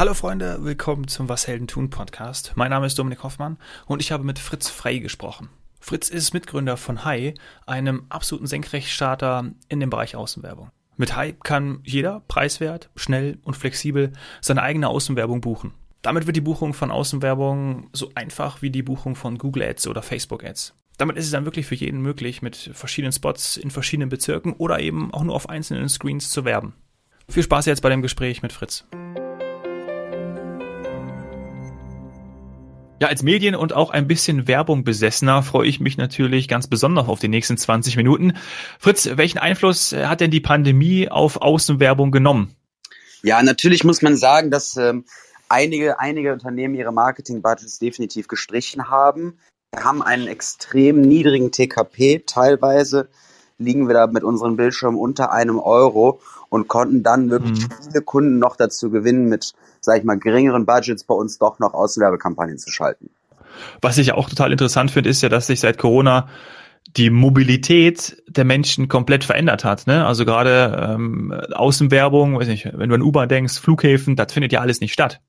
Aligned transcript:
Hallo 0.00 0.14
Freunde, 0.14 0.64
willkommen 0.64 1.08
zum 1.08 1.28
Was 1.28 1.46
Helden 1.46 1.66
tun 1.66 1.90
Podcast. 1.90 2.52
Mein 2.54 2.70
Name 2.70 2.86
ist 2.86 2.98
Dominik 2.98 3.22
Hoffmann 3.22 3.58
und 3.84 4.00
ich 4.00 4.12
habe 4.12 4.24
mit 4.24 4.38
Fritz 4.38 4.70
Frey 4.70 4.98
gesprochen. 4.98 5.50
Fritz 5.78 6.08
ist 6.08 6.32
Mitgründer 6.32 6.78
von 6.78 7.04
Hi, 7.04 7.34
einem 7.66 8.06
absoluten 8.08 8.46
Senkrechtstarter 8.46 9.52
in 9.68 9.78
dem 9.78 9.90
Bereich 9.90 10.16
Außenwerbung. 10.16 10.70
Mit 10.96 11.16
Hi 11.16 11.34
kann 11.34 11.80
jeder 11.84 12.22
preiswert, 12.28 12.88
schnell 12.96 13.40
und 13.42 13.58
flexibel 13.58 14.12
seine 14.40 14.62
eigene 14.62 14.88
Außenwerbung 14.88 15.42
buchen. 15.42 15.74
Damit 16.00 16.26
wird 16.26 16.36
die 16.36 16.40
Buchung 16.40 16.72
von 16.72 16.90
Außenwerbung 16.90 17.90
so 17.92 18.10
einfach 18.14 18.62
wie 18.62 18.70
die 18.70 18.82
Buchung 18.82 19.16
von 19.16 19.36
Google 19.36 19.64
Ads 19.64 19.86
oder 19.86 20.00
Facebook 20.00 20.44
Ads. 20.44 20.72
Damit 20.96 21.18
ist 21.18 21.26
es 21.26 21.30
dann 21.30 21.44
wirklich 21.44 21.66
für 21.66 21.74
jeden 21.74 22.00
möglich, 22.00 22.40
mit 22.40 22.70
verschiedenen 22.72 23.12
Spots 23.12 23.58
in 23.58 23.70
verschiedenen 23.70 24.08
Bezirken 24.08 24.54
oder 24.54 24.80
eben 24.80 25.12
auch 25.12 25.24
nur 25.24 25.34
auf 25.34 25.50
einzelnen 25.50 25.90
Screens 25.90 26.30
zu 26.30 26.46
werben. 26.46 26.72
Viel 27.28 27.42
Spaß 27.42 27.66
jetzt 27.66 27.82
bei 27.82 27.90
dem 27.90 28.00
Gespräch 28.00 28.40
mit 28.40 28.54
Fritz. 28.54 28.86
Ja, 33.00 33.08
als 33.08 33.22
Medien- 33.22 33.54
und 33.54 33.72
auch 33.72 33.88
ein 33.90 34.06
bisschen 34.06 34.46
Werbung 34.46 34.84
besessener 34.84 35.42
freue 35.42 35.66
ich 35.66 35.80
mich 35.80 35.96
natürlich 35.96 36.48
ganz 36.48 36.66
besonders 36.66 37.08
auf 37.08 37.18
die 37.18 37.28
nächsten 37.28 37.56
20 37.56 37.96
Minuten. 37.96 38.34
Fritz, 38.78 39.08
welchen 39.14 39.38
Einfluss 39.38 39.94
äh, 39.94 40.04
hat 40.04 40.20
denn 40.20 40.30
die 40.30 40.40
Pandemie 40.40 41.08
auf 41.08 41.40
Außenwerbung 41.40 42.10
genommen? 42.10 42.54
Ja, 43.22 43.42
natürlich 43.42 43.84
muss 43.84 44.02
man 44.02 44.16
sagen, 44.16 44.50
dass 44.50 44.76
ähm, 44.76 45.06
einige, 45.48 45.98
einige 45.98 46.34
Unternehmen 46.34 46.74
ihre 46.74 46.92
Marketing-Budgets 46.92 47.78
definitiv 47.78 48.28
gestrichen 48.28 48.90
haben. 48.90 49.38
Wir 49.74 49.82
haben 49.82 50.02
einen 50.02 50.26
extrem 50.26 51.00
niedrigen 51.00 51.52
TKP. 51.52 52.24
Teilweise 52.26 53.08
liegen 53.60 53.88
wir 53.88 53.94
da 53.94 54.06
mit 54.06 54.24
unseren 54.24 54.56
Bildschirmen 54.56 54.98
unter 54.98 55.32
einem 55.32 55.58
Euro 55.58 56.20
und 56.48 56.66
konnten 56.66 57.02
dann 57.02 57.30
wirklich 57.30 57.68
mhm. 57.68 57.74
viele 57.84 58.02
Kunden 58.02 58.38
noch 58.38 58.56
dazu 58.56 58.90
gewinnen, 58.90 59.28
mit, 59.28 59.52
sag 59.80 59.98
ich 59.98 60.04
mal, 60.04 60.18
geringeren 60.18 60.66
Budgets 60.66 61.04
bei 61.04 61.14
uns 61.14 61.38
doch 61.38 61.58
noch 61.58 61.74
Außenwerbekampagnen 61.74 62.58
zu 62.58 62.70
schalten. 62.70 63.10
Was 63.82 63.98
ich 63.98 64.12
auch 64.12 64.28
total 64.28 64.52
interessant 64.52 64.90
finde, 64.90 65.10
ist 65.10 65.22
ja, 65.22 65.28
dass 65.28 65.46
sich 65.46 65.60
seit 65.60 65.78
Corona 65.78 66.28
die 66.96 67.10
Mobilität 67.10 68.22
der 68.26 68.44
Menschen 68.44 68.88
komplett 68.88 69.24
verändert 69.24 69.64
hat. 69.64 69.86
Ne? 69.86 70.06
Also 70.06 70.24
gerade 70.24 70.94
ähm, 70.94 71.32
Außenwerbung, 71.52 72.38
weiß 72.38 72.48
nicht, 72.48 72.68
wenn 72.72 72.88
du 72.88 72.94
an 72.94 73.02
Uber 73.02 73.26
denkst, 73.26 73.58
Flughäfen, 73.58 74.16
das 74.16 74.32
findet 74.32 74.52
ja 74.52 74.60
alles 74.60 74.80
nicht 74.80 74.92
statt. 74.92 75.20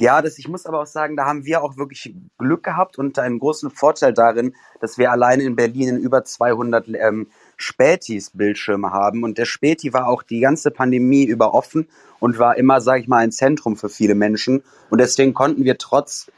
Ja, 0.00 0.22
das, 0.22 0.38
ich 0.38 0.46
muss 0.46 0.64
aber 0.64 0.80
auch 0.82 0.86
sagen, 0.86 1.16
da 1.16 1.24
haben 1.24 1.44
wir 1.44 1.60
auch 1.60 1.76
wirklich 1.76 2.14
Glück 2.38 2.62
gehabt 2.62 2.98
und 2.98 3.18
einen 3.18 3.40
großen 3.40 3.70
Vorteil 3.70 4.12
darin, 4.12 4.54
dass 4.80 4.96
wir 4.96 5.10
allein 5.10 5.40
in 5.40 5.56
Berlin 5.56 5.88
in 5.88 5.96
über 5.96 6.22
200 6.22 6.86
ähm, 6.88 7.26
Spätis 7.58 8.30
Bildschirme 8.32 8.92
haben. 8.92 9.22
Und 9.24 9.36
der 9.36 9.44
Späti 9.44 9.92
war 9.92 10.08
auch 10.08 10.22
die 10.22 10.40
ganze 10.40 10.70
Pandemie 10.70 11.24
über 11.24 11.52
offen 11.52 11.86
und 12.20 12.38
war 12.38 12.56
immer, 12.56 12.80
sage 12.80 13.02
ich 13.02 13.08
mal, 13.08 13.18
ein 13.18 13.32
Zentrum 13.32 13.76
für 13.76 13.88
viele 13.88 14.14
Menschen. 14.14 14.62
Und 14.88 14.98
deswegen 15.00 15.34
konnten 15.34 15.64
wir 15.64 15.76
trotz 15.76 16.28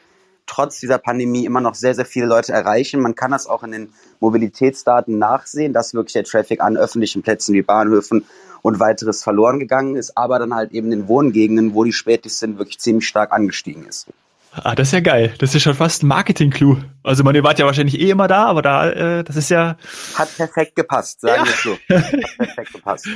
trotz 0.50 0.80
dieser 0.80 0.98
Pandemie 0.98 1.44
immer 1.44 1.60
noch 1.60 1.76
sehr, 1.76 1.94
sehr 1.94 2.04
viele 2.04 2.26
Leute 2.26 2.52
erreichen. 2.52 3.00
Man 3.00 3.14
kann 3.14 3.30
das 3.30 3.46
auch 3.46 3.62
in 3.62 3.70
den 3.70 3.92
Mobilitätsdaten 4.18 5.16
nachsehen, 5.16 5.72
dass 5.72 5.94
wirklich 5.94 6.14
der 6.14 6.24
Traffic 6.24 6.60
an 6.60 6.76
öffentlichen 6.76 7.22
Plätzen 7.22 7.54
wie 7.54 7.62
Bahnhöfen 7.62 8.24
und 8.60 8.80
weiteres 8.80 9.22
verloren 9.22 9.60
gegangen 9.60 9.94
ist, 9.94 10.16
aber 10.16 10.40
dann 10.40 10.52
halt 10.52 10.72
eben 10.72 10.90
in 10.90 11.06
Wohngegenden, 11.06 11.74
wo 11.74 11.84
die 11.84 11.92
Spätis 11.92 12.40
sind, 12.40 12.58
wirklich 12.58 12.80
ziemlich 12.80 13.06
stark 13.06 13.32
angestiegen 13.32 13.86
ist. 13.86 14.08
Ah, 14.52 14.74
das 14.74 14.88
ist 14.88 14.92
ja 14.92 15.00
geil. 15.00 15.32
Das 15.38 15.54
ist 15.54 15.62
schon 15.62 15.74
fast 15.74 16.02
ein 16.02 16.08
Marketing-Clou. 16.08 16.78
Also 17.04 17.22
man, 17.22 17.34
ihr 17.34 17.44
wart 17.44 17.58
ja 17.58 17.66
wahrscheinlich 17.66 18.00
eh 18.00 18.10
immer 18.10 18.26
da, 18.26 18.46
aber 18.46 18.62
da, 18.62 18.90
äh, 18.90 19.24
das 19.24 19.36
ist 19.36 19.48
ja... 19.48 19.76
Hat 20.14 20.36
perfekt 20.36 20.74
gepasst, 20.74 21.20
sagen 21.20 21.44
wir 21.44 21.52
ja. 21.52 21.56
so. 21.56 21.78
Hat 21.94 22.36
perfekt 22.36 22.72
gepasst. 22.72 23.08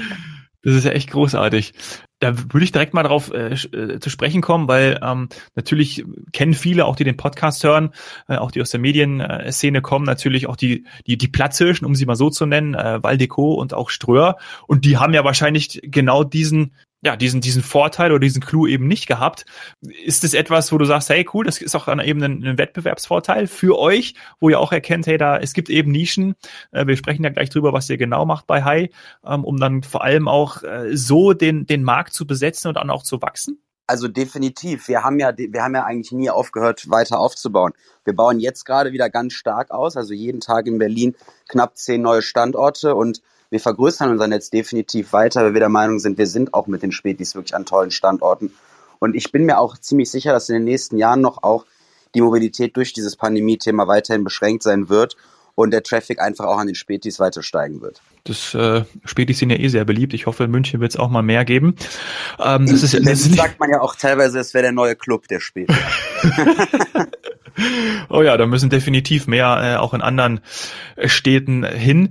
Das 0.62 0.74
ist 0.74 0.84
ja 0.84 0.92
echt 0.92 1.10
großartig. 1.10 1.74
Da 2.20 2.38
würde 2.38 2.64
ich 2.64 2.72
direkt 2.72 2.94
mal 2.94 3.02
darauf 3.02 3.30
äh, 3.32 3.52
äh, 3.52 3.98
zu 4.00 4.08
sprechen 4.08 4.40
kommen, 4.40 4.66
weil 4.66 4.98
ähm, 5.02 5.28
natürlich 5.54 6.04
kennen 6.32 6.54
viele, 6.54 6.86
auch 6.86 6.96
die 6.96 7.04
den 7.04 7.18
Podcast 7.18 7.62
hören, 7.64 7.92
äh, 8.28 8.36
auch 8.36 8.50
die 8.50 8.62
aus 8.62 8.70
der 8.70 8.80
Medienszene 8.80 9.82
kommen, 9.82 10.06
natürlich 10.06 10.46
auch 10.46 10.56
die 10.56 10.86
die 11.06 11.18
die 11.18 11.28
Platzhirschen, 11.28 11.86
um 11.86 11.94
sie 11.94 12.06
mal 12.06 12.16
so 12.16 12.30
zu 12.30 12.46
nennen, 12.46 12.74
äh, 12.74 13.02
Waldeco 13.02 13.54
und 13.54 13.74
auch 13.74 13.90
Ströer. 13.90 14.38
Und 14.66 14.86
die 14.86 14.96
haben 14.96 15.12
ja 15.12 15.22
wahrscheinlich 15.22 15.80
genau 15.84 16.24
diesen 16.24 16.72
ja, 17.04 17.16
diesen, 17.16 17.42
diesen 17.42 17.62
Vorteil 17.62 18.12
oder 18.12 18.20
diesen 18.20 18.42
Clou 18.42 18.66
eben 18.66 18.88
nicht 18.88 19.06
gehabt. 19.06 19.44
Ist 20.04 20.24
es 20.24 20.32
etwas, 20.32 20.72
wo 20.72 20.78
du 20.78 20.86
sagst, 20.86 21.10
hey, 21.10 21.26
cool, 21.34 21.44
das 21.44 21.60
ist 21.60 21.74
auch 21.74 21.84
dann 21.84 22.00
eben 22.00 22.22
ein, 22.22 22.42
ein, 22.42 22.58
Wettbewerbsvorteil 22.58 23.46
für 23.46 23.78
euch, 23.78 24.14
wo 24.40 24.48
ihr 24.48 24.58
auch 24.58 24.72
erkennt, 24.72 25.06
hey, 25.06 25.18
da, 25.18 25.36
es 25.36 25.52
gibt 25.52 25.68
eben 25.68 25.92
Nischen. 25.92 26.34
Äh, 26.72 26.86
wir 26.86 26.96
sprechen 26.96 27.22
ja 27.22 27.30
gleich 27.30 27.50
drüber, 27.50 27.74
was 27.74 27.90
ihr 27.90 27.98
genau 27.98 28.24
macht 28.24 28.46
bei 28.46 28.64
Hi, 28.64 28.90
ähm, 29.26 29.44
um 29.44 29.58
dann 29.58 29.82
vor 29.82 30.02
allem 30.02 30.28
auch 30.28 30.62
äh, 30.62 30.96
so 30.96 31.34
den, 31.34 31.66
den 31.66 31.84
Markt 31.84 32.14
zu 32.14 32.26
besetzen 32.26 32.68
und 32.68 32.74
dann 32.74 32.88
auch 32.88 33.02
zu 33.02 33.20
wachsen? 33.20 33.60
Also 33.86 34.08
definitiv. 34.08 34.88
Wir 34.88 35.04
haben 35.04 35.18
ja, 35.18 35.36
wir 35.36 35.62
haben 35.62 35.74
ja 35.74 35.84
eigentlich 35.84 36.12
nie 36.12 36.30
aufgehört, 36.30 36.88
weiter 36.88 37.20
aufzubauen. 37.20 37.72
Wir 38.04 38.16
bauen 38.16 38.40
jetzt 38.40 38.64
gerade 38.64 38.92
wieder 38.92 39.10
ganz 39.10 39.34
stark 39.34 39.70
aus. 39.70 39.98
Also 39.98 40.14
jeden 40.14 40.40
Tag 40.40 40.66
in 40.66 40.78
Berlin 40.78 41.14
knapp 41.50 41.76
zehn 41.76 42.00
neue 42.00 42.22
Standorte 42.22 42.94
und 42.94 43.20
wir 43.50 43.60
vergrößern 43.60 44.10
unser 44.10 44.26
Netz 44.26 44.50
definitiv 44.50 45.12
weiter, 45.12 45.42
weil 45.44 45.54
wir 45.54 45.60
der 45.60 45.68
Meinung 45.68 45.98
sind, 45.98 46.18
wir 46.18 46.26
sind 46.26 46.54
auch 46.54 46.66
mit 46.66 46.82
den 46.82 46.92
Spätis 46.92 47.34
wirklich 47.34 47.54
an 47.54 47.66
tollen 47.66 47.90
Standorten. 47.90 48.52
Und 48.98 49.14
ich 49.14 49.32
bin 49.32 49.44
mir 49.44 49.58
auch 49.58 49.78
ziemlich 49.78 50.10
sicher, 50.10 50.32
dass 50.32 50.48
in 50.48 50.54
den 50.54 50.64
nächsten 50.64 50.96
Jahren 50.96 51.20
noch 51.20 51.42
auch 51.42 51.66
die 52.14 52.20
Mobilität 52.20 52.76
durch 52.76 52.92
dieses 52.92 53.16
Pandemie-Thema 53.16 53.86
weiterhin 53.86 54.24
beschränkt 54.24 54.62
sein 54.62 54.88
wird 54.88 55.16
und 55.54 55.70
der 55.70 55.82
Traffic 55.82 56.20
einfach 56.20 56.46
auch 56.46 56.58
an 56.58 56.66
den 56.66 56.74
Spätis 56.74 57.20
weiter 57.20 57.42
steigen 57.42 57.80
wird. 57.80 58.00
Das 58.24 58.54
äh, 58.54 58.84
Spätis 59.04 59.38
sind 59.38 59.50
ja 59.50 59.58
eh 59.58 59.68
sehr 59.68 59.84
beliebt. 59.84 60.14
Ich 60.14 60.26
hoffe, 60.26 60.44
in 60.44 60.50
München 60.50 60.80
wird 60.80 60.92
es 60.92 60.96
auch 60.96 61.10
mal 61.10 61.22
mehr 61.22 61.44
geben. 61.44 61.76
Ähm, 62.42 62.66
das 62.66 62.82
ist, 62.82 63.06
das 63.06 63.24
sagt 63.24 63.60
man 63.60 63.70
ja 63.70 63.80
auch 63.80 63.94
teilweise, 63.94 64.38
es 64.38 64.54
wäre 64.54 64.62
der 64.62 64.72
neue 64.72 64.96
Club 64.96 65.28
der 65.28 65.40
Spätis. 65.40 65.76
oh 68.08 68.22
ja, 68.22 68.36
da 68.36 68.46
müssen 68.46 68.70
definitiv 68.70 69.26
mehr 69.26 69.60
äh, 69.62 69.76
auch 69.76 69.94
in 69.94 70.00
anderen 70.00 70.40
Städten 71.04 71.64
hin. 71.64 72.10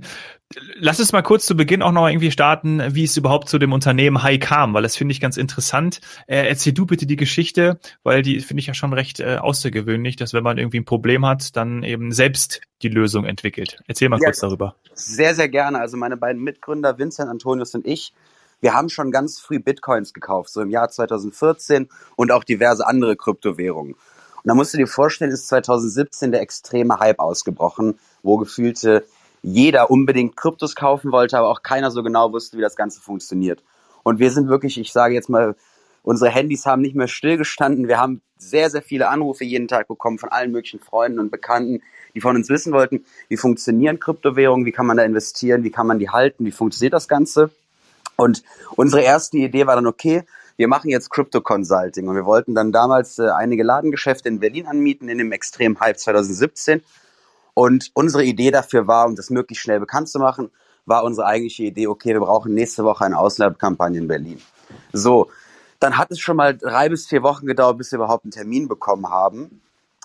Lass 0.76 1.00
uns 1.00 1.12
mal 1.12 1.22
kurz 1.22 1.46
zu 1.46 1.56
Beginn 1.56 1.82
auch 1.82 1.90
noch 1.90 2.06
irgendwie 2.06 2.30
starten, 2.30 2.80
wie 2.94 3.04
es 3.04 3.16
überhaupt 3.16 3.48
zu 3.48 3.58
dem 3.58 3.72
Unternehmen 3.72 4.22
High 4.22 4.38
kam, 4.38 4.74
weil 4.74 4.82
das 4.82 4.96
finde 4.96 5.12
ich 5.12 5.20
ganz 5.20 5.36
interessant. 5.36 6.00
Äh, 6.26 6.46
erzähl 6.46 6.72
du 6.72 6.86
bitte 6.86 7.06
die 7.06 7.16
Geschichte, 7.16 7.78
weil 8.02 8.22
die 8.22 8.40
finde 8.40 8.60
ich 8.60 8.66
ja 8.66 8.74
schon 8.74 8.92
recht 8.92 9.20
äh, 9.20 9.36
außergewöhnlich, 9.36 10.16
dass 10.16 10.32
wenn 10.32 10.44
man 10.44 10.58
irgendwie 10.58 10.80
ein 10.80 10.84
Problem 10.84 11.26
hat, 11.26 11.56
dann 11.56 11.82
eben 11.82 12.12
selbst 12.12 12.60
die 12.82 12.88
Lösung 12.88 13.24
entwickelt. 13.24 13.80
Erzähl 13.86 14.08
mal 14.08 14.20
ja, 14.20 14.26
kurz 14.26 14.40
darüber. 14.40 14.76
Sehr, 14.94 15.34
sehr 15.34 15.48
gerne. 15.48 15.80
Also 15.80 15.96
meine 15.96 16.16
beiden 16.16 16.42
Mitgründer, 16.42 16.98
Vincent 16.98 17.28
Antonius 17.28 17.74
und 17.74 17.86
ich, 17.86 18.12
wir 18.60 18.74
haben 18.74 18.90
schon 18.90 19.10
ganz 19.10 19.40
früh 19.40 19.58
Bitcoins 19.58 20.14
gekauft, 20.14 20.50
so 20.50 20.62
im 20.62 20.70
Jahr 20.70 20.88
2014 20.88 21.88
und 22.16 22.30
auch 22.30 22.44
diverse 22.44 22.86
andere 22.86 23.16
Kryptowährungen. 23.16 23.94
Und 23.94 24.48
da 24.48 24.54
musst 24.54 24.74
du 24.74 24.78
dir 24.78 24.86
vorstellen, 24.86 25.30
ist 25.30 25.48
2017 25.48 26.30
der 26.30 26.42
extreme 26.42 26.98
Hype 26.98 27.18
ausgebrochen, 27.18 27.98
wo 28.22 28.36
gefühlte 28.36 29.04
jeder 29.44 29.90
unbedingt 29.90 30.36
Kryptos 30.36 30.74
kaufen 30.74 31.12
wollte, 31.12 31.36
aber 31.36 31.50
auch 31.50 31.62
keiner 31.62 31.90
so 31.90 32.02
genau 32.02 32.32
wusste, 32.32 32.56
wie 32.56 32.62
das 32.62 32.76
Ganze 32.76 33.02
funktioniert. 33.02 33.62
Und 34.02 34.18
wir 34.18 34.30
sind 34.30 34.48
wirklich, 34.48 34.78
ich 34.78 34.90
sage 34.90 35.14
jetzt 35.14 35.28
mal, 35.28 35.54
unsere 36.02 36.30
Handys 36.30 36.64
haben 36.64 36.80
nicht 36.80 36.96
mehr 36.96 37.08
stillgestanden. 37.08 37.86
Wir 37.86 38.00
haben 38.00 38.22
sehr, 38.38 38.70
sehr 38.70 38.80
viele 38.80 39.08
Anrufe 39.08 39.44
jeden 39.44 39.68
Tag 39.68 39.86
bekommen 39.86 40.18
von 40.18 40.30
allen 40.30 40.50
möglichen 40.50 40.80
Freunden 40.80 41.18
und 41.18 41.30
Bekannten, 41.30 41.82
die 42.14 42.22
von 42.22 42.36
uns 42.36 42.48
wissen 42.48 42.72
wollten, 42.72 43.04
wie 43.28 43.36
funktionieren 43.36 44.00
Kryptowährungen, 44.00 44.64
wie 44.64 44.72
kann 44.72 44.86
man 44.86 44.96
da 44.96 45.02
investieren, 45.02 45.62
wie 45.62 45.70
kann 45.70 45.86
man 45.86 45.98
die 45.98 46.08
halten, 46.08 46.46
wie 46.46 46.52
funktioniert 46.52 46.94
das 46.94 47.06
Ganze. 47.06 47.50
Und 48.16 48.42
unsere 48.76 49.02
erste 49.02 49.36
Idee 49.36 49.66
war 49.66 49.74
dann, 49.74 49.86
okay, 49.86 50.22
wir 50.56 50.68
machen 50.68 50.88
jetzt 50.88 51.10
Crypto 51.10 51.42
Consulting 51.42 52.08
und 52.08 52.14
wir 52.14 52.24
wollten 52.24 52.54
dann 52.54 52.72
damals 52.72 53.18
äh, 53.18 53.28
einige 53.28 53.62
Ladengeschäfte 53.62 54.28
in 54.28 54.40
Berlin 54.40 54.66
anmieten 54.66 55.08
in 55.08 55.18
dem 55.18 55.32
extremen 55.32 55.78
Hype 55.80 55.98
2017 55.98 56.82
und 57.54 57.90
unsere 57.94 58.24
Idee 58.24 58.50
dafür 58.50 58.86
war, 58.86 59.06
um 59.06 59.14
das 59.14 59.30
möglichst 59.30 59.62
schnell 59.62 59.80
bekannt 59.80 60.08
zu 60.08 60.18
machen, 60.18 60.50
war 60.86 61.04
unsere 61.04 61.26
eigentliche 61.26 61.64
Idee, 61.64 61.86
okay, 61.86 62.12
wir 62.12 62.20
brauchen 62.20 62.52
nächste 62.52 62.84
Woche 62.84 63.04
eine 63.04 63.18
Auslandkampagne 63.18 63.98
in 63.98 64.08
Berlin. 64.08 64.40
So, 64.92 65.30
dann 65.80 65.96
hat 65.96 66.10
es 66.10 66.18
schon 66.18 66.36
mal 66.36 66.56
drei 66.56 66.88
bis 66.88 67.06
vier 67.06 67.22
Wochen 67.22 67.46
gedauert, 67.46 67.78
bis 67.78 67.92
wir 67.92 67.96
überhaupt 67.96 68.24
einen 68.24 68.32
Termin 68.32 68.68
bekommen 68.68 69.08
haben. 69.08 69.62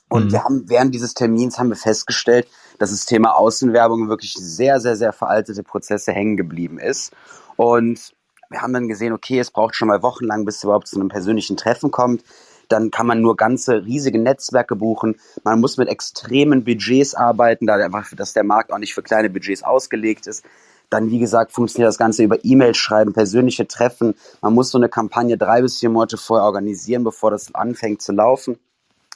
Und 0.08 0.26
mhm. 0.26 0.32
wir 0.32 0.44
haben 0.44 0.70
während 0.70 0.94
dieses 0.94 1.14
Termins 1.14 1.60
haben 1.60 1.70
wir 1.70 1.76
festgestellt, 1.76 2.48
dass 2.78 2.92
das 2.92 3.06
Thema 3.06 3.36
Außenwerbung 3.36 4.10
wirklich 4.10 4.34
sehr, 4.34 4.80
sehr, 4.80 4.96
sehr 4.96 5.12
veraltete 5.12 5.64
Prozesse 5.64 6.12
hängen 6.12 6.38
geblieben 6.38 6.80
ist. 6.80 7.12
Und 7.58 8.14
wir 8.50 8.62
haben 8.62 8.74
dann 8.74 8.88
gesehen, 8.88 9.14
okay, 9.14 9.40
es 9.40 9.52
braucht 9.52 9.76
schon 9.76 9.88
mal 9.88 10.02
wochenlang, 10.02 10.46
bis 10.46 10.58
es 10.58 10.64
überhaupt 10.64 10.88
zu 10.88 10.96
einem 10.96 11.10
persönlichen 11.10 11.58
Treffen 11.58 11.92
kommt 11.92 12.24
dann 12.70 12.92
kann 12.92 13.08
man 13.08 13.22
nur 13.22 13.36
ganze 13.36 13.84
riesige 13.84 14.20
Netzwerke 14.20 14.76
buchen. 14.76 15.20
Man 15.44 15.60
muss 15.60 15.78
mit 15.78 15.90
extremen 15.90 16.64
Budgets 16.64 17.16
arbeiten, 17.16 17.66
da 17.66 17.76
einfach, 17.76 18.16
dass 18.16 18.34
der 18.34 18.44
Markt 18.44 18.72
auch 18.72 18.78
nicht 18.78 18.94
für 18.94 19.04
kleine 19.04 19.30
Budgets 19.30 19.64
ausgelegt 19.64 20.28
ist. 20.28 20.46
Dann, 20.90 21.12
wie 21.12 21.20
gesagt, 21.20 21.52
funktioniert 21.52 21.90
das 21.90 21.98
Ganze 21.98 22.24
über 22.24 22.44
E-Mails 22.44 22.78
schreiben, 22.78 23.14
persönliche 23.14 23.68
Treffen. 23.68 24.16
Man 24.42 24.54
muss 24.54 24.72
so 24.72 24.78
eine 24.78 24.90
Kampagne 24.90 25.38
drei 25.38 25.62
bis 25.62 25.80
vier 25.80 25.90
Monate 25.90 26.18
vorher 26.18 26.46
organisieren, 26.46 27.04
bevor 27.04 27.32
das 27.32 27.54
anfängt 27.54 28.02
zu 28.02 28.12
laufen. 28.12 28.58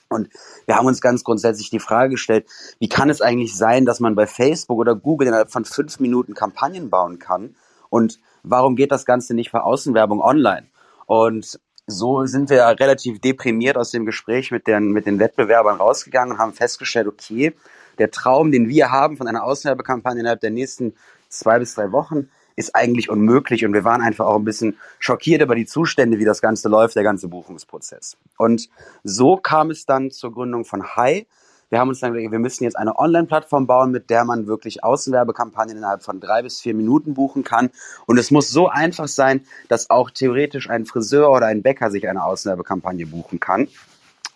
Und 0.09 0.29
wir 0.65 0.75
haben 0.75 0.85
uns 0.85 1.01
ganz 1.01 1.23
grundsätzlich 1.23 1.71
die 1.71 1.79
Frage 1.79 2.11
gestellt, 2.11 2.45
wie 2.79 2.89
kann 2.89 3.09
es 3.09 3.21
eigentlich 3.21 3.55
sein, 3.55 3.85
dass 3.85 3.99
man 3.99 4.13
bei 4.13 4.27
Facebook 4.27 4.77
oder 4.77 4.95
Google 4.95 5.27
innerhalb 5.27 5.51
von 5.51 5.65
fünf 5.65 5.99
Minuten 5.99 6.35
Kampagnen 6.35 6.91
bauen 6.91 7.17
kann? 7.17 7.55
Und 7.89 8.19
warum 8.43 8.75
geht 8.75 8.91
das 8.91 9.05
Ganze 9.05 9.33
nicht 9.33 9.49
für 9.49 9.63
Außenwerbung 9.63 10.21
online? 10.21 10.67
Und 11.07 11.59
so 11.87 12.25
sind 12.25 12.49
wir 12.49 12.63
relativ 12.79 13.19
deprimiert 13.19 13.77
aus 13.77 13.91
dem 13.91 14.05
Gespräch 14.05 14.51
mit 14.51 14.67
den, 14.67 14.91
mit 14.91 15.05
den 15.05 15.19
Wettbewerbern 15.19 15.77
rausgegangen 15.77 16.33
und 16.33 16.39
haben 16.39 16.53
festgestellt, 16.53 17.07
okay, 17.07 17.53
der 17.97 18.11
Traum, 18.11 18.51
den 18.51 18.69
wir 18.69 18.91
haben 18.91 19.17
von 19.17 19.27
einer 19.27 19.43
Auswerbekampagne 19.43 20.21
innerhalb 20.21 20.41
der 20.41 20.51
nächsten 20.51 20.93
zwei 21.29 21.59
bis 21.59 21.75
drei 21.75 21.91
Wochen, 21.91 22.29
ist 22.55 22.75
eigentlich 22.75 23.09
unmöglich 23.09 23.65
und 23.65 23.73
wir 23.73 23.83
waren 23.83 24.01
einfach 24.01 24.25
auch 24.25 24.35
ein 24.35 24.45
bisschen 24.45 24.77
schockiert 24.99 25.41
über 25.41 25.55
die 25.55 25.65
Zustände, 25.65 26.19
wie 26.19 26.25
das 26.25 26.41
Ganze 26.41 26.69
läuft, 26.69 26.95
der 26.95 27.03
ganze 27.03 27.27
Buchungsprozess. 27.27 28.17
Und 28.37 28.69
so 29.03 29.37
kam 29.37 29.71
es 29.71 29.85
dann 29.85 30.11
zur 30.11 30.31
Gründung 30.31 30.65
von 30.65 30.95
Hi. 30.95 31.25
Wir 31.73 31.79
haben 31.79 31.89
uns 31.89 32.01
dann 32.01 32.13
gesagt, 32.13 32.31
wir 32.31 32.37
müssen 32.37 32.65
jetzt 32.65 32.77
eine 32.77 32.99
Online-Plattform 32.99 33.65
bauen, 33.65 33.89
mit 33.89 34.11
der 34.11 34.25
man 34.25 34.45
wirklich 34.45 34.83
Außenwerbekampagnen 34.83 35.77
innerhalb 35.77 36.03
von 36.03 36.19
drei 36.19 36.43
bis 36.43 36.61
vier 36.61 36.75
Minuten 36.75 37.15
buchen 37.15 37.43
kann. 37.43 37.71
Und 38.05 38.19
es 38.19 38.29
muss 38.29 38.51
so 38.51 38.69
einfach 38.69 39.07
sein, 39.07 39.43
dass 39.69 39.89
auch 39.89 40.11
theoretisch 40.11 40.69
ein 40.69 40.85
Friseur 40.85 41.31
oder 41.31 41.47
ein 41.47 41.63
Bäcker 41.63 41.89
sich 41.89 42.07
eine 42.07 42.23
Außenwerbekampagne 42.25 43.07
buchen 43.07 43.39
kann. 43.39 43.69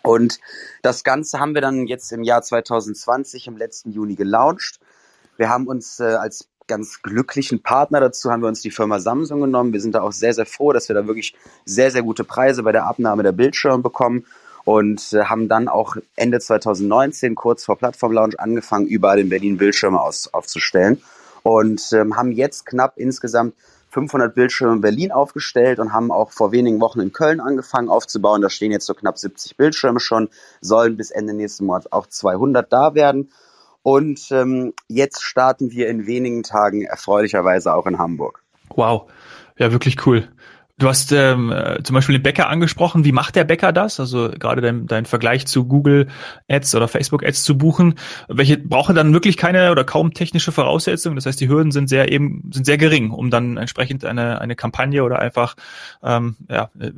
Und 0.02 0.40
das 0.82 1.04
Ganze 1.04 1.38
haben 1.38 1.54
wir 1.54 1.60
dann 1.60 1.86
jetzt 1.86 2.10
im 2.10 2.24
Jahr 2.24 2.42
2020 2.42 3.46
im 3.46 3.56
letzten 3.56 3.92
Juni 3.92 4.16
gelauncht. 4.16 4.80
Wir 5.36 5.48
haben 5.48 5.68
uns 5.68 6.00
äh, 6.00 6.06
als 6.06 6.48
ganz 6.66 7.02
glücklichen 7.02 7.62
Partner 7.62 8.00
dazu 8.00 8.32
haben 8.32 8.42
wir 8.42 8.48
uns 8.48 8.62
die 8.62 8.72
Firma 8.72 8.98
Samsung 8.98 9.42
genommen. 9.42 9.72
Wir 9.72 9.80
sind 9.80 9.94
da 9.94 10.02
auch 10.02 10.10
sehr, 10.10 10.34
sehr 10.34 10.44
froh, 10.44 10.72
dass 10.72 10.88
wir 10.88 10.94
da 10.94 11.06
wirklich 11.06 11.36
sehr, 11.64 11.92
sehr 11.92 12.02
gute 12.02 12.24
Preise 12.24 12.64
bei 12.64 12.72
der 12.72 12.86
Abnahme 12.86 13.22
der 13.22 13.30
Bildschirme 13.30 13.78
bekommen 13.78 14.26
und 14.68 15.14
äh, 15.14 15.24
haben 15.24 15.48
dann 15.48 15.66
auch 15.66 15.96
Ende 16.14 16.40
2019, 16.40 17.34
kurz 17.34 17.64
vor 17.64 17.78
Plattformlaunch, 17.78 18.38
angefangen, 18.38 18.86
überall 18.86 19.18
in 19.18 19.30
Berlin 19.30 19.56
Bildschirme 19.56 19.98
aus, 19.98 20.28
aufzustellen 20.34 21.00
und 21.42 21.90
ähm, 21.94 22.18
haben 22.18 22.32
jetzt 22.32 22.66
knapp 22.66 22.98
insgesamt 22.98 23.54
500 23.92 24.34
Bildschirme 24.34 24.74
in 24.74 24.80
Berlin 24.82 25.10
aufgestellt 25.10 25.78
und 25.78 25.94
haben 25.94 26.10
auch 26.10 26.32
vor 26.32 26.52
wenigen 26.52 26.82
Wochen 26.82 27.00
in 27.00 27.14
Köln 27.14 27.40
angefangen 27.40 27.88
aufzubauen. 27.88 28.42
Da 28.42 28.50
stehen 28.50 28.70
jetzt 28.70 28.84
so 28.84 28.92
knapp 28.92 29.16
70 29.16 29.56
Bildschirme 29.56 30.00
schon, 30.00 30.28
sollen 30.60 30.98
bis 30.98 31.12
Ende 31.12 31.32
nächsten 31.32 31.64
Monats 31.64 31.90
auch 31.90 32.06
200 32.06 32.70
da 32.70 32.94
werden. 32.94 33.30
Und 33.82 34.30
ähm, 34.32 34.74
jetzt 34.86 35.22
starten 35.22 35.70
wir 35.70 35.88
in 35.88 36.06
wenigen 36.06 36.42
Tagen 36.42 36.82
erfreulicherweise 36.82 37.72
auch 37.72 37.86
in 37.86 37.96
Hamburg. 37.96 38.42
Wow, 38.76 39.10
ja 39.56 39.72
wirklich 39.72 40.04
cool. 40.04 40.28
Du 40.78 40.86
hast 40.86 41.10
ähm, 41.10 41.50
äh, 41.50 41.82
zum 41.82 41.94
Beispiel 41.94 42.16
den 42.16 42.22
Bäcker 42.22 42.48
angesprochen. 42.48 43.04
Wie 43.04 43.10
macht 43.10 43.34
der 43.34 43.42
Bäcker 43.42 43.72
das? 43.72 43.98
Also 43.98 44.30
gerade 44.30 44.60
dein, 44.60 44.86
dein 44.86 45.06
Vergleich 45.06 45.44
zu 45.46 45.64
Google 45.64 46.06
Ads 46.48 46.76
oder 46.76 46.86
Facebook 46.86 47.24
Ads 47.24 47.42
zu 47.42 47.58
buchen. 47.58 47.96
Welche 48.28 48.58
brauchen 48.58 48.94
dann 48.94 49.12
wirklich 49.12 49.36
keine 49.36 49.72
oder 49.72 49.82
kaum 49.82 50.14
technische 50.14 50.52
Voraussetzungen? 50.52 51.16
Das 51.16 51.26
heißt, 51.26 51.40
die 51.40 51.48
Hürden 51.48 51.72
sind 51.72 51.88
sehr 51.88 52.12
eben 52.12 52.48
sind 52.52 52.64
sehr 52.64 52.78
gering, 52.78 53.10
um 53.10 53.28
dann 53.30 53.56
entsprechend 53.56 54.04
eine 54.04 54.40
eine 54.40 54.54
Kampagne 54.54 55.02
oder 55.02 55.18
einfach 55.18 55.56
ähm, 56.02 56.36
ja, 56.48 56.70
äh, 56.78 56.92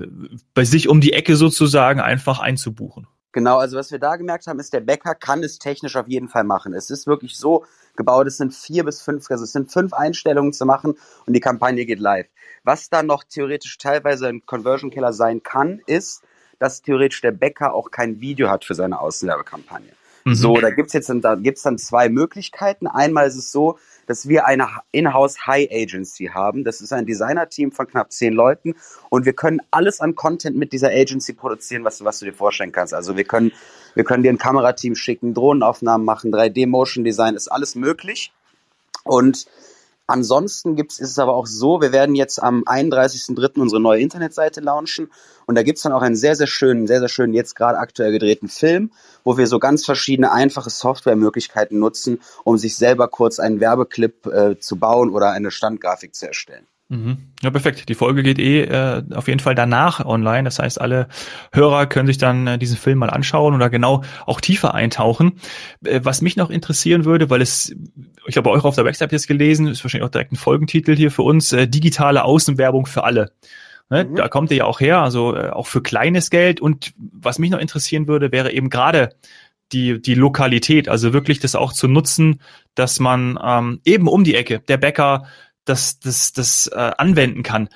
bei 0.52 0.64
sich 0.64 0.88
um 0.88 1.00
die 1.00 1.14
Ecke 1.14 1.36
sozusagen 1.36 2.00
einfach 2.00 2.38
einzubuchen. 2.38 3.06
Genau, 3.32 3.58
also 3.58 3.76
was 3.76 3.92
wir 3.92 3.98
da 3.98 4.16
gemerkt 4.16 4.46
haben, 4.46 4.58
ist, 4.58 4.72
der 4.72 4.80
Bäcker 4.80 5.14
kann 5.14 5.44
es 5.44 5.58
technisch 5.58 5.96
auf 5.96 6.08
jeden 6.08 6.28
Fall 6.28 6.44
machen. 6.44 6.74
Es 6.74 6.90
ist 6.90 7.06
wirklich 7.06 7.36
so 7.36 7.64
gebaut, 7.96 8.26
es 8.26 8.38
sind 8.38 8.52
vier 8.54 8.84
bis 8.84 9.02
fünf, 9.02 9.30
also 9.30 9.44
es 9.44 9.52
sind 9.52 9.70
fünf 9.70 9.92
Einstellungen 9.92 10.52
zu 10.52 10.66
machen 10.66 10.96
und 11.26 11.32
die 11.34 11.40
Kampagne 11.40 11.86
geht 11.86 12.00
live. 12.00 12.26
Was 12.64 12.90
dann 12.90 13.06
noch 13.06 13.22
theoretisch 13.22 13.78
teilweise 13.78 14.26
ein 14.26 14.44
Conversion 14.46 14.90
Killer 14.90 15.12
sein 15.12 15.42
kann, 15.42 15.80
ist, 15.86 16.22
dass 16.58 16.82
theoretisch 16.82 17.20
der 17.20 17.32
Bäcker 17.32 17.72
auch 17.72 17.90
kein 17.90 18.20
Video 18.20 18.50
hat 18.50 18.64
für 18.64 18.74
seine 18.74 19.00
Außenwerbekampagne. 19.00 19.92
Mhm. 20.24 20.34
So, 20.34 20.54
da 20.54 20.70
gibt's 20.70 20.92
jetzt 20.92 21.10
da 21.22 21.34
gibt's 21.34 21.62
dann 21.62 21.78
zwei 21.78 22.08
Möglichkeiten. 22.08 22.86
Einmal 22.86 23.26
ist 23.26 23.36
es 23.36 23.52
so, 23.52 23.78
dass 24.10 24.28
wir 24.28 24.44
eine 24.44 24.66
Inhouse 24.90 25.46
High 25.46 25.68
Agency 25.70 26.30
haben. 26.34 26.64
Das 26.64 26.80
ist 26.80 26.92
ein 26.92 27.06
Designer-Team 27.06 27.70
von 27.70 27.86
knapp 27.86 28.10
zehn 28.10 28.32
Leuten 28.32 28.74
und 29.08 29.24
wir 29.24 29.34
können 29.34 29.60
alles 29.70 30.00
an 30.00 30.16
Content 30.16 30.56
mit 30.56 30.72
dieser 30.72 30.88
Agency 30.88 31.32
produzieren, 31.32 31.84
was, 31.84 32.04
was 32.04 32.18
du 32.18 32.24
dir 32.24 32.32
vorstellen 32.32 32.72
kannst. 32.72 32.92
Also 32.92 33.16
wir 33.16 33.22
können, 33.22 33.52
wir 33.94 34.02
können 34.02 34.24
dir 34.24 34.32
ein 34.32 34.38
Kamerateam 34.38 34.96
schicken, 34.96 35.32
Drohnenaufnahmen 35.32 36.04
machen, 36.04 36.32
3D-Motion-Design, 36.34 37.36
ist 37.36 37.46
alles 37.46 37.76
möglich. 37.76 38.32
Und 39.04 39.46
Ansonsten 40.10 40.74
gibt's, 40.74 40.98
ist 40.98 41.10
es 41.10 41.18
aber 41.18 41.34
auch 41.34 41.46
so, 41.46 41.80
wir 41.80 41.92
werden 41.92 42.14
jetzt 42.14 42.42
am 42.42 42.64
31.03. 42.64 43.60
unsere 43.60 43.80
neue 43.80 44.00
Internetseite 44.00 44.60
launchen 44.60 45.10
und 45.46 45.54
da 45.54 45.62
gibt's 45.62 45.82
dann 45.82 45.92
auch 45.92 46.02
einen 46.02 46.16
sehr, 46.16 46.34
sehr 46.34 46.48
schönen, 46.48 46.86
sehr, 46.86 46.98
sehr 46.98 47.08
schönen, 47.08 47.32
jetzt 47.32 47.54
gerade 47.54 47.78
aktuell 47.78 48.12
gedrehten 48.12 48.48
Film, 48.48 48.90
wo 49.24 49.38
wir 49.38 49.46
so 49.46 49.58
ganz 49.58 49.84
verschiedene 49.84 50.32
einfache 50.32 50.70
Softwaremöglichkeiten 50.70 51.78
nutzen, 51.78 52.20
um 52.44 52.58
sich 52.58 52.76
selber 52.76 53.08
kurz 53.08 53.38
einen 53.38 53.60
Werbeclip 53.60 54.26
äh, 54.26 54.58
zu 54.58 54.76
bauen 54.76 55.10
oder 55.10 55.30
eine 55.30 55.50
Standgrafik 55.50 56.14
zu 56.14 56.26
erstellen. 56.26 56.66
Mhm. 56.90 57.18
Ja, 57.40 57.50
perfekt. 57.50 57.88
Die 57.88 57.94
Folge 57.94 58.24
geht 58.24 58.40
eh 58.40 58.62
äh, 58.62 59.04
auf 59.14 59.28
jeden 59.28 59.38
Fall 59.38 59.54
danach 59.54 60.04
online. 60.04 60.42
Das 60.42 60.58
heißt, 60.58 60.80
alle 60.80 61.06
Hörer 61.52 61.86
können 61.86 62.08
sich 62.08 62.18
dann 62.18 62.48
äh, 62.48 62.58
diesen 62.58 62.76
Film 62.76 62.98
mal 62.98 63.10
anschauen 63.10 63.54
oder 63.54 63.70
genau 63.70 64.02
auch 64.26 64.40
tiefer 64.40 64.74
eintauchen. 64.74 65.34
Äh, 65.84 66.00
was 66.02 66.20
mich 66.20 66.36
noch 66.36 66.50
interessieren 66.50 67.04
würde, 67.04 67.30
weil 67.30 67.42
es, 67.42 67.76
ich 68.26 68.36
habe 68.36 68.50
euch 68.50 68.64
auf 68.64 68.74
der 68.74 68.84
Website 68.84 69.12
jetzt 69.12 69.28
gelesen, 69.28 69.68
ist 69.68 69.84
wahrscheinlich 69.84 70.08
auch 70.08 70.10
direkt 70.10 70.32
ein 70.32 70.36
Folgentitel 70.36 70.96
hier 70.96 71.12
für 71.12 71.22
uns, 71.22 71.52
äh, 71.52 71.68
digitale 71.68 72.24
Außenwerbung 72.24 72.86
für 72.86 73.04
alle. 73.04 73.30
Ne? 73.88 74.06
Mhm. 74.06 74.16
Da 74.16 74.26
kommt 74.26 74.50
ihr 74.50 74.56
ja 74.56 74.64
auch 74.64 74.80
her, 74.80 75.00
also 75.00 75.36
äh, 75.36 75.50
auch 75.50 75.68
für 75.68 75.82
kleines 75.82 76.28
Geld. 76.28 76.60
Und 76.60 76.92
was 76.96 77.38
mich 77.38 77.52
noch 77.52 77.60
interessieren 77.60 78.08
würde, 78.08 78.32
wäre 78.32 78.50
eben 78.50 78.68
gerade 78.68 79.10
die, 79.72 80.02
die 80.02 80.14
Lokalität, 80.14 80.88
also 80.88 81.12
wirklich 81.12 81.38
das 81.38 81.54
auch 81.54 81.72
zu 81.72 81.86
nutzen, 81.86 82.40
dass 82.74 82.98
man 82.98 83.38
ähm, 83.40 83.80
eben 83.84 84.08
um 84.08 84.24
die 84.24 84.34
Ecke, 84.34 84.58
der 84.58 84.78
Bäcker, 84.78 85.26
das, 85.64 86.00
das, 86.00 86.32
das 86.32 86.68
äh, 86.68 86.92
anwenden 86.96 87.42
kann. 87.42 87.68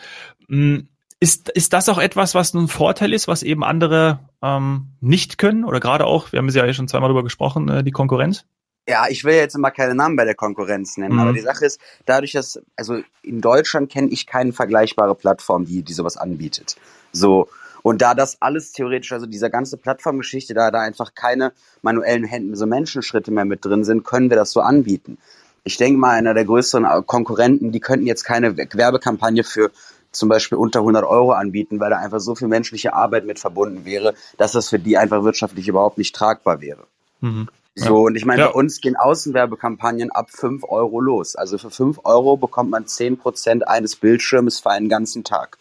Hm, 0.49 0.89
ist, 1.21 1.49
ist 1.49 1.73
das 1.73 1.89
auch 1.89 1.99
etwas, 1.99 2.35
was 2.35 2.53
ein 2.55 2.69
Vorteil 2.69 3.13
ist, 3.13 3.29
was 3.29 3.43
eben 3.43 3.65
andere 3.65 4.19
ähm, 4.43 4.89
nicht 5.01 5.39
können? 5.39 5.65
Oder 5.65 5.81
gerade 5.81 6.05
auch, 6.05 6.33
wir 6.33 6.39
haben 6.39 6.49
es 6.49 6.55
ja 6.55 6.71
schon 6.75 6.89
zweimal 6.89 7.09
darüber 7.09 7.23
gesprochen, 7.23 7.69
äh, 7.69 7.83
die 7.83 7.93
Konkurrenz? 7.93 8.45
Ja, 8.87 9.07
ich 9.09 9.25
will 9.25 9.35
jetzt 9.35 9.57
mal 9.57 9.71
keine 9.71 9.95
Namen 9.95 10.17
bei 10.17 10.27
der 10.27 10.35
Konkurrenz 10.35 10.99
nennen, 10.99 11.15
mhm. 11.15 11.21
aber 11.21 11.33
die 11.33 11.41
Sache 11.41 11.65
ist, 11.65 11.81
dadurch, 12.05 12.33
dass, 12.33 12.61
also 12.77 13.01
in 13.23 13.41
Deutschland 13.41 13.91
kenne 13.91 14.09
ich 14.09 14.27
keine 14.27 14.53
vergleichbare 14.53 15.15
Plattform, 15.15 15.65
die, 15.65 15.83
die 15.83 15.95
sowas 15.95 16.19
anbietet. 16.19 16.77
So. 17.13 17.49
Und 17.83 18.03
da 18.03 18.15
das 18.15 18.43
alles 18.43 18.73
theoretisch, 18.73 19.13
also 19.13 19.27
dieser 19.27 19.51
ganze 19.51 19.77
Plattformgeschichte, 19.77 20.53
da 20.53 20.71
da 20.71 20.81
einfach 20.81 21.15
keine 21.15 21.53
manuellen 21.81 22.25
Händen, 22.25 22.57
so 22.57 22.67
Menschenschritte 22.67 23.31
mehr 23.31 23.45
mit 23.45 23.65
drin 23.65 23.85
sind, 23.85 24.05
können 24.05 24.31
wir 24.31 24.37
das 24.37 24.53
so 24.53 24.61
anbieten 24.61 25.19
ich 25.65 25.77
denke 25.79 25.99
mal, 25.99 26.11
einer 26.11 26.35
der 26.35 26.45
größeren 26.45 27.07
Konkurrenten, 27.07 27.73
die 27.73 27.81
könnten 27.81 28.07
jetzt 28.07 28.25
keine 28.25 28.57
Werbekampagne 28.57 29.45
für 29.45 29.71
zum 30.13 30.29
Beispiel 30.29 30.59
unter 30.59 30.81
100 30.81 31.05
Euro 31.05 31.33
anbieten, 31.33 31.81
weil 31.81 31.91
da 31.91 31.99
einfach 31.99 32.21
so 32.21 32.35
viel 32.35 32.49
menschliche 32.49 32.95
Arbeit 32.95 33.27
mit 33.27 33.39
verbunden 33.39 33.85
wäre, 33.85 34.15
dass 34.39 34.53
das 34.53 34.69
für 34.69 34.79
die 34.79 34.97
einfach 34.97 35.25
wirtschaftlich 35.25 35.67
überhaupt 35.67 35.99
nicht 35.99 36.15
tragbar 36.15 36.61
wäre. 36.61 36.87
Mhm. 37.21 37.49
So, 37.77 38.03
und 38.03 38.15
ich 38.15 38.25
meine, 38.25 38.43
ja. 38.43 38.49
bei 38.49 38.55
uns 38.55 38.81
gehen 38.81 38.95
Außenwerbekampagnen 38.95 40.13
ab 40.13 40.31
5 40.31 40.63
Euro 40.69 41.01
los. 41.01 41.35
Also 41.35 41.59
für 41.59 41.71
5 41.71 42.01
Euro 42.05 42.37
bekommt 42.37 42.71
man 42.71 42.85
10% 42.85 43.63
eines 43.63 43.97
Bildschirmes 43.97 44.61
für 44.61 44.71
einen 44.71 44.89
ganzen 44.89 45.25
Tag. 45.25 45.59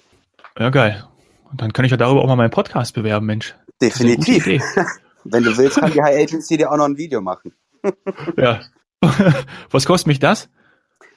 Ja, 0.59 0.69
geil. 0.69 1.07
Und 1.49 1.61
dann 1.61 1.73
kann 1.73 1.85
ich 1.85 1.91
ja 1.91 1.97
darüber 1.97 2.21
auch 2.21 2.27
mal 2.27 2.35
meinen 2.35 2.51
Podcast 2.51 2.93
bewerben, 2.93 3.25
Mensch. 3.25 3.55
Definitiv. 3.81 4.61
Wenn 5.23 5.43
du 5.43 5.57
willst, 5.57 5.77
kann 5.77 5.91
die 5.91 6.03
High 6.03 6.21
Agency 6.23 6.57
dir 6.57 6.71
auch 6.71 6.77
noch 6.77 6.85
ein 6.85 6.97
Video 6.97 7.21
machen. 7.21 7.53
ja, 8.37 8.61
was 9.71 9.85
kostet 9.85 10.07
mich 10.07 10.19
das? 10.19 10.49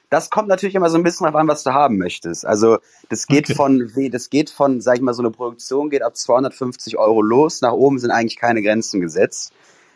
Das 0.09 0.29
kommt 0.29 0.47
natürlich 0.47 0.75
immer 0.75 0.89
so 0.89 0.97
ein 0.97 1.03
bisschen 1.03 1.25
darauf 1.25 1.39
an, 1.39 1.47
was 1.47 1.63
du 1.63 1.73
haben 1.73 1.97
möchtest. 1.97 2.45
Also 2.45 2.77
das 3.09 3.27
geht 3.27 3.45
okay. 3.45 3.55
von, 3.55 3.91
das 4.11 4.29
geht 4.29 4.49
von, 4.49 4.79
sag 4.79 4.95
ich 4.95 5.01
mal, 5.01 5.13
so 5.13 5.21
eine 5.21 5.31
Produktion 5.31 5.89
geht 5.89 6.01
ab 6.01 6.15
250 6.15 6.97
Euro 6.97 7.21
los. 7.21 7.61
Nach 7.61 7.73
oben 7.73 7.99
sind 7.99 8.11
eigentlich 8.11 8.37
keine 8.37 8.61
Grenzen 8.61 9.01
gesetzt. 9.01 9.51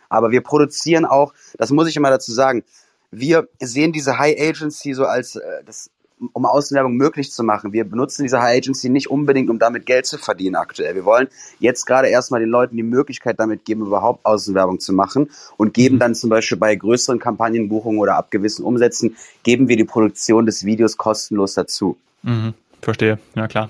Aber 0.10 0.32
wir 0.32 0.42
produzieren 0.42 1.06
auch, 1.06 1.34
das 1.58 1.72
muss 1.72 1.88
ich 1.88 1.96
immer 1.96 2.10
dazu 2.10 2.34
sagen, 2.34 2.66
wir 3.12 3.48
sehen 3.62 3.94
diese 3.94 4.18
High 4.18 4.38
Agency 4.38 4.94
so 4.94 5.06
als 5.06 5.38
äh, 5.38 5.64
das 5.66 5.90
um 6.34 6.46
Außenwerbung 6.46 6.96
möglich 6.96 7.32
zu 7.32 7.44
machen. 7.44 7.74
Wir 7.74 7.84
benutzen 7.84 8.24
diese 8.24 8.42
High 8.42 8.58
Agency 8.58 8.90
nicht 8.90 9.10
unbedingt, 9.10 9.50
um 9.50 9.60
damit 9.60 9.86
Geld 9.86 10.06
zu 10.06 10.18
verdienen 10.18 10.56
aktuell. 10.56 10.96
Wir 10.96 11.06
wollen 11.06 11.28
jetzt 11.60 11.86
gerade 11.86 12.10
erstmal 12.10 12.40
den 12.40 12.50
Leuten 12.50 12.78
die 12.78 12.84
Möglichkeit 12.84 13.40
damit 13.40 13.66
geben, 13.66 13.86
überhaupt 13.86 14.26
Außenwerbung 14.26 14.80
zu 14.80 14.94
machen 14.94 15.30
und 15.58 15.74
geben 15.74 15.96
mhm. 15.96 16.00
dann 16.00 16.16
zum 16.16 16.30
Beispiel 16.30 16.58
bei 16.58 16.76
größeren 16.76 17.20
Kampagnenbuchungen 17.20 18.00
oder 18.00 18.16
ab 18.16 18.32
gewissen 18.32 18.64
Umsätzen, 18.64 19.16
geben 19.44 19.68
wir 19.68 19.78
die 19.78 19.86
Produktion 19.86 20.46
des 20.46 20.66
Videos 20.66 20.98
kostenlos 20.98 21.54
dazu. 21.54 21.98
Mhm. 22.24 22.54
Verstehe, 22.82 23.20
ja 23.36 23.48
klar. 23.48 23.70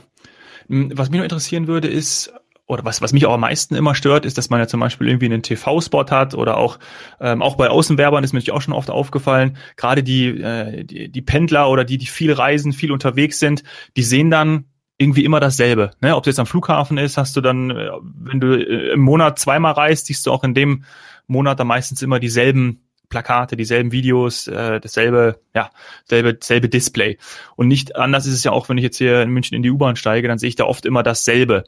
Hm, 0.67 0.91
was 0.95 1.09
mich 1.09 1.17
noch 1.17 1.25
interessieren 1.25 1.67
würde, 1.67 1.87
ist, 1.87 2.33
oder 2.71 2.85
was, 2.85 3.01
was 3.01 3.11
mich 3.11 3.25
auch 3.25 3.33
am 3.33 3.41
meisten 3.41 3.75
immer 3.75 3.95
stört, 3.95 4.25
ist, 4.25 4.37
dass 4.37 4.49
man 4.49 4.61
ja 4.61 4.67
zum 4.67 4.79
Beispiel 4.79 5.09
irgendwie 5.09 5.25
einen 5.25 5.43
TV-Spot 5.43 6.05
hat 6.09 6.33
oder 6.33 6.55
auch, 6.55 6.79
ähm, 7.19 7.41
auch 7.41 7.57
bei 7.57 7.69
Außenwerbern 7.69 8.23
ist 8.23 8.31
mir 8.31 8.41
auch 8.53 8.61
schon 8.61 8.73
oft 8.73 8.89
aufgefallen, 8.89 9.57
gerade 9.75 10.03
die, 10.03 10.27
äh, 10.27 10.85
die, 10.85 11.09
die 11.09 11.21
Pendler 11.21 11.69
oder 11.69 11.83
die, 11.83 11.97
die 11.97 12.05
viel 12.05 12.31
reisen, 12.31 12.71
viel 12.71 12.93
unterwegs 12.93 13.39
sind, 13.39 13.63
die 13.97 14.03
sehen 14.03 14.31
dann 14.31 14.65
irgendwie 14.97 15.25
immer 15.25 15.41
dasselbe. 15.41 15.91
Ne? 15.99 16.15
Ob 16.15 16.23
es 16.23 16.27
jetzt 16.27 16.39
am 16.39 16.45
Flughafen 16.45 16.97
ist, 16.97 17.17
hast 17.17 17.35
du 17.35 17.41
dann, 17.41 17.71
äh, 17.71 17.89
wenn 18.01 18.39
du 18.39 18.53
äh, 18.53 18.93
im 18.93 19.01
Monat 19.01 19.37
zweimal 19.37 19.73
reist, 19.73 20.05
siehst 20.05 20.25
du 20.25 20.31
auch 20.31 20.45
in 20.45 20.53
dem 20.53 20.85
Monat 21.27 21.59
dann 21.59 21.67
meistens 21.67 22.01
immer 22.01 22.19
dieselben 22.19 22.87
Plakate, 23.09 23.57
dieselben 23.57 23.91
Videos, 23.91 24.47
äh, 24.47 24.79
dasselbe, 24.79 25.41
ja, 25.53 25.71
selbe, 26.05 26.37
selbe 26.41 26.69
Display. 26.69 27.17
Und 27.57 27.67
nicht 27.67 27.97
anders 27.97 28.25
ist 28.25 28.35
es 28.35 28.43
ja 28.45 28.53
auch, 28.53 28.69
wenn 28.69 28.77
ich 28.77 28.83
jetzt 28.83 28.97
hier 28.97 29.21
in 29.21 29.29
München 29.29 29.55
in 29.55 29.61
die 29.61 29.69
U-Bahn 29.69 29.97
steige, 29.97 30.29
dann 30.29 30.37
sehe 30.37 30.47
ich 30.47 30.55
da 30.55 30.63
oft 30.63 30.85
immer 30.85 31.03
dasselbe 31.03 31.65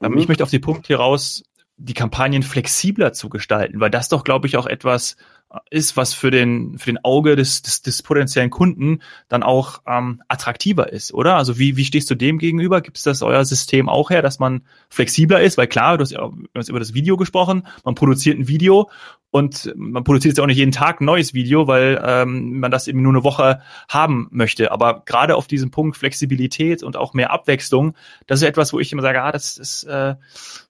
mhm. 0.00 0.18
Ich 0.18 0.28
möchte 0.28 0.42
auf 0.42 0.50
den 0.50 0.60
Punkt 0.60 0.86
hier 0.86 0.98
raus, 0.98 1.42
die 1.76 1.94
Kampagnen 1.94 2.42
flexibler 2.42 3.12
zu 3.12 3.28
gestalten, 3.28 3.80
weil 3.80 3.90
das 3.90 4.08
doch, 4.08 4.24
glaube 4.24 4.46
ich, 4.46 4.56
auch 4.56 4.66
etwas 4.66 5.16
ist, 5.70 5.96
was 5.96 6.12
für 6.12 6.30
den, 6.30 6.76
für 6.78 6.90
den 6.90 7.04
Auge 7.04 7.36
des, 7.36 7.62
des, 7.62 7.80
des 7.80 8.02
potenziellen 8.02 8.50
Kunden 8.50 9.00
dann 9.28 9.42
auch 9.42 9.80
ähm, 9.86 10.22
attraktiver 10.28 10.92
ist, 10.92 11.14
oder? 11.14 11.36
Also 11.36 11.58
wie, 11.58 11.76
wie 11.76 11.84
stehst 11.84 12.10
du 12.10 12.14
dem 12.14 12.38
gegenüber? 12.38 12.80
Gibt 12.80 12.96
es 12.96 13.04
das 13.04 13.22
euer 13.22 13.44
System 13.44 13.88
auch 13.88 14.10
her, 14.10 14.22
dass 14.22 14.38
man 14.38 14.62
flexibler 14.88 15.40
ist? 15.40 15.56
Weil 15.56 15.68
klar, 15.68 15.98
du 15.98 16.02
hast, 16.02 16.10
ja, 16.10 16.28
du 16.28 16.48
hast 16.54 16.68
über 16.68 16.80
das 16.80 16.94
Video 16.94 17.16
gesprochen, 17.16 17.66
man 17.84 17.94
produziert 17.94 18.38
ein 18.38 18.48
Video 18.48 18.90
und 19.30 19.72
man 19.76 20.02
produziert 20.02 20.36
ja 20.36 20.42
auch 20.42 20.48
nicht 20.48 20.56
jeden 20.56 20.72
Tag 20.72 21.00
ein 21.00 21.04
neues 21.04 21.32
Video, 21.32 21.68
weil 21.68 22.02
ähm, 22.04 22.58
man 22.58 22.70
das 22.70 22.88
eben 22.88 23.02
nur 23.02 23.12
eine 23.12 23.24
Woche 23.24 23.60
haben 23.88 24.28
möchte. 24.30 24.72
Aber 24.72 25.02
gerade 25.04 25.36
auf 25.36 25.46
diesem 25.46 25.70
Punkt 25.70 25.96
Flexibilität 25.96 26.82
und 26.82 26.96
auch 26.96 27.14
mehr 27.14 27.30
Abwechslung, 27.30 27.94
das 28.26 28.40
ist 28.40 28.48
etwas, 28.48 28.72
wo 28.72 28.80
ich 28.80 28.92
immer 28.92 29.02
sage, 29.02 29.22
ah, 29.22 29.32
das, 29.32 29.56
das 29.56 29.84
äh, 29.84 30.16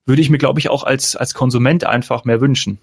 würde 0.04 0.21
ich 0.21 0.30
mir, 0.30 0.38
glaube 0.38 0.61
ich, 0.61 0.68
auch 0.68 0.85
als, 0.85 1.16
als 1.16 1.33
Konsument 1.33 1.85
einfach 1.85 2.25
mehr 2.25 2.40
wünschen. 2.40 2.78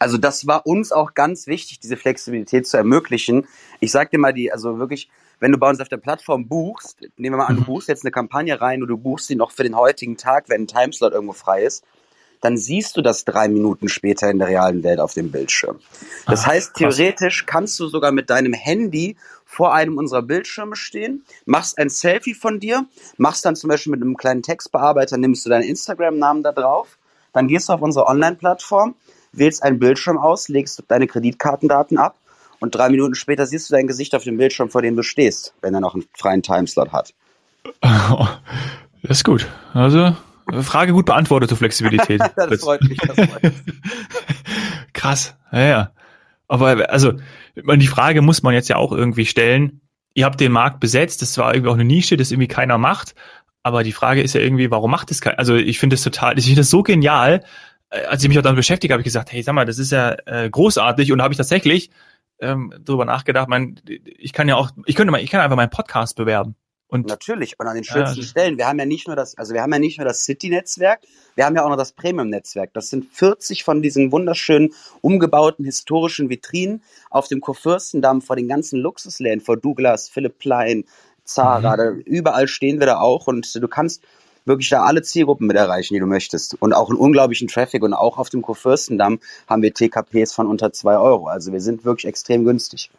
Also 0.00 0.16
das 0.16 0.46
war 0.46 0.66
uns 0.66 0.92
auch 0.92 1.14
ganz 1.14 1.46
wichtig, 1.46 1.78
diese 1.78 1.96
Flexibilität 1.96 2.66
zu 2.66 2.78
ermöglichen. 2.78 3.46
Ich 3.80 3.92
sag 3.92 4.10
dir 4.10 4.18
mal 4.18 4.32
die, 4.32 4.50
also 4.50 4.78
wirklich, 4.78 5.10
wenn 5.40 5.52
du 5.52 5.58
bei 5.58 5.68
uns 5.68 5.78
auf 5.78 5.90
der 5.90 5.98
Plattform 5.98 6.48
buchst, 6.48 7.02
nehmen 7.18 7.34
wir 7.34 7.36
mal 7.36 7.46
an, 7.46 7.56
du 7.56 7.62
mhm. 7.62 7.66
buchst 7.66 7.88
jetzt 7.88 8.02
eine 8.04 8.10
Kampagne 8.10 8.58
rein 8.60 8.82
und 8.82 8.88
du 8.88 8.96
buchst 8.96 9.26
sie 9.26 9.36
noch 9.36 9.52
für 9.52 9.62
den 9.62 9.76
heutigen 9.76 10.16
Tag, 10.16 10.48
wenn 10.48 10.62
ein 10.62 10.66
Timeslot 10.66 11.12
irgendwo 11.12 11.34
frei 11.34 11.64
ist, 11.64 11.84
dann 12.40 12.56
siehst 12.56 12.96
du 12.96 13.02
das 13.02 13.26
drei 13.26 13.48
Minuten 13.48 13.90
später 13.90 14.30
in 14.30 14.38
der 14.38 14.48
realen 14.48 14.82
Welt 14.82 15.00
auf 15.00 15.12
dem 15.12 15.30
Bildschirm. 15.30 15.78
Das 16.26 16.44
Ach, 16.44 16.46
heißt, 16.46 16.76
theoretisch 16.76 17.44
kannst 17.44 17.78
du 17.78 17.86
sogar 17.86 18.10
mit 18.10 18.30
deinem 18.30 18.54
Handy 18.54 19.18
vor 19.44 19.74
einem 19.74 19.98
unserer 19.98 20.22
Bildschirme 20.22 20.76
stehen, 20.76 21.26
machst 21.44 21.76
ein 21.76 21.90
Selfie 21.90 22.32
von 22.32 22.58
dir, 22.58 22.86
machst 23.18 23.44
dann 23.44 23.54
zum 23.54 23.68
Beispiel 23.68 23.90
mit 23.90 24.00
einem 24.00 24.16
kleinen 24.16 24.42
Textbearbeiter, 24.42 25.18
nimmst 25.18 25.44
du 25.44 25.50
deinen 25.50 25.64
Instagram-Namen 25.64 26.42
da 26.42 26.52
drauf, 26.52 26.96
dann 27.34 27.48
gehst 27.48 27.68
du 27.68 27.74
auf 27.74 27.82
unsere 27.82 28.06
Online-Plattform, 28.06 28.94
wählst 29.32 29.62
einen 29.62 29.78
Bildschirm 29.78 30.18
aus, 30.18 30.48
legst 30.48 30.82
deine 30.88 31.06
Kreditkartendaten 31.06 31.98
ab 31.98 32.16
und 32.60 32.74
drei 32.74 32.88
Minuten 32.90 33.14
später 33.14 33.46
siehst 33.46 33.70
du 33.70 33.74
dein 33.74 33.86
Gesicht 33.86 34.14
auf 34.14 34.24
dem 34.24 34.36
Bildschirm, 34.36 34.70
vor 34.70 34.82
dem 34.82 34.96
du 34.96 35.02
stehst, 35.02 35.54
wenn 35.62 35.74
er 35.74 35.80
noch 35.80 35.94
einen 35.94 36.04
freien 36.16 36.42
Timeslot 36.42 36.92
hat. 36.92 37.14
Das 39.02 39.16
ist 39.16 39.24
gut. 39.24 39.48
Also 39.72 40.14
Frage 40.60 40.92
gut 40.92 41.06
beantwortet 41.06 41.48
zur 41.48 41.56
Flexibilität. 41.56 42.20
das 42.36 42.60
freut 42.60 42.82
mich. 42.82 42.98
Das 42.98 43.16
freut 43.16 43.42
mich. 43.42 43.54
Krass. 44.92 45.34
Ja, 45.52 45.60
ja. 45.60 45.90
Aber 46.48 46.90
also 46.90 47.14
die 47.56 47.86
Frage 47.86 48.22
muss 48.22 48.42
man 48.42 48.52
jetzt 48.52 48.68
ja 48.68 48.76
auch 48.76 48.92
irgendwie 48.92 49.24
stellen. 49.24 49.80
Ihr 50.12 50.24
habt 50.26 50.40
den 50.40 50.52
Markt 50.52 50.80
besetzt. 50.80 51.22
Das 51.22 51.38
war 51.38 51.54
irgendwie 51.54 51.70
auch 51.70 51.74
eine 51.74 51.84
Nische, 51.84 52.16
das 52.16 52.30
irgendwie 52.30 52.48
keiner 52.48 52.76
macht. 52.76 53.14
Aber 53.62 53.84
die 53.84 53.92
Frage 53.92 54.22
ist 54.22 54.34
ja 54.34 54.40
irgendwie, 54.40 54.70
warum 54.70 54.90
macht 54.90 55.10
es 55.10 55.20
keiner? 55.20 55.38
Also 55.38 55.54
ich 55.54 55.78
finde 55.78 55.94
es 55.94 56.02
total, 56.02 56.38
ich 56.38 56.46
finde 56.46 56.60
das 56.60 56.70
so 56.70 56.82
genial, 56.82 57.44
als 57.90 58.22
ich 58.22 58.28
mich 58.28 58.38
auch 58.38 58.42
damit 58.42 58.56
beschäftigt 58.56 58.92
habe, 58.92 59.00
ich 59.00 59.04
gesagt, 59.04 59.32
hey, 59.32 59.42
sag 59.42 59.54
mal, 59.54 59.66
das 59.66 59.78
ist 59.78 59.92
ja 59.92 60.16
äh, 60.26 60.48
großartig 60.48 61.12
und 61.12 61.18
da 61.18 61.24
habe 61.24 61.34
ich 61.34 61.38
tatsächlich 61.38 61.90
ähm, 62.40 62.72
darüber 62.80 63.04
nachgedacht, 63.04 63.48
mein, 63.48 63.80
ich 63.86 64.32
kann 64.32 64.48
ja 64.48 64.56
auch, 64.56 64.70
ich 64.86 64.94
könnte 64.94 65.10
mal, 65.10 65.22
ich 65.22 65.30
kann 65.30 65.40
einfach 65.40 65.56
meinen 65.56 65.70
Podcast 65.70 66.16
bewerben. 66.16 66.54
Und 66.90 67.06
Natürlich, 67.06 67.54
und 67.60 67.68
an 67.68 67.76
den 67.76 67.84
schönsten 67.84 68.20
ja, 68.20 68.26
Stellen. 68.26 68.58
Wir 68.58 68.66
haben 68.66 68.80
ja 68.80 68.84
nicht 68.84 69.06
nur 69.06 69.14
das, 69.14 69.38
also 69.38 69.54
wir 69.54 69.62
haben 69.62 69.72
ja 69.72 69.78
nicht 69.78 69.98
nur 69.98 70.04
das 70.04 70.24
City-Netzwerk, 70.24 71.02
wir 71.36 71.44
haben 71.44 71.54
ja 71.54 71.64
auch 71.64 71.68
noch 71.68 71.76
das 71.76 71.92
Premium-Netzwerk. 71.92 72.72
Das 72.74 72.90
sind 72.90 73.04
40 73.12 73.62
von 73.62 73.80
diesen 73.80 74.10
wunderschönen, 74.10 74.70
umgebauten 75.00 75.64
historischen 75.64 76.30
Vitrinen 76.30 76.82
auf 77.08 77.28
dem 77.28 77.40
Kurfürstendamm 77.40 78.22
vor 78.22 78.34
den 78.34 78.48
ganzen 78.48 78.80
Luxusläden, 78.80 79.40
vor 79.40 79.56
Douglas, 79.56 80.08
Philipp 80.08 80.38
Plein, 80.40 80.84
Zara, 81.22 81.74
mhm. 81.74 81.78
da, 81.78 81.90
überall 82.06 82.48
stehen 82.48 82.80
wir 82.80 82.86
da 82.86 82.98
auch 82.98 83.28
und 83.28 83.54
du 83.54 83.68
kannst 83.68 84.02
wirklich 84.44 84.68
da 84.68 84.82
alle 84.82 85.02
Zielgruppen 85.02 85.46
mit 85.46 85.56
erreichen, 85.56 85.94
die 85.94 86.00
du 86.00 86.06
möchtest. 86.06 86.60
Und 86.60 86.72
auch 86.72 86.90
einen 86.90 86.98
unglaublichen 86.98 87.48
Traffic 87.48 87.82
und 87.82 87.94
auch 87.94 88.18
auf 88.18 88.30
dem 88.30 88.42
Kurfürstendamm 88.42 89.20
haben 89.48 89.62
wir 89.62 89.72
TKPs 89.72 90.32
von 90.32 90.46
unter 90.46 90.72
zwei 90.72 90.96
Euro. 90.96 91.26
Also 91.28 91.52
wir 91.52 91.60
sind 91.60 91.84
wirklich 91.84 92.06
extrem 92.06 92.44
günstig. 92.44 92.90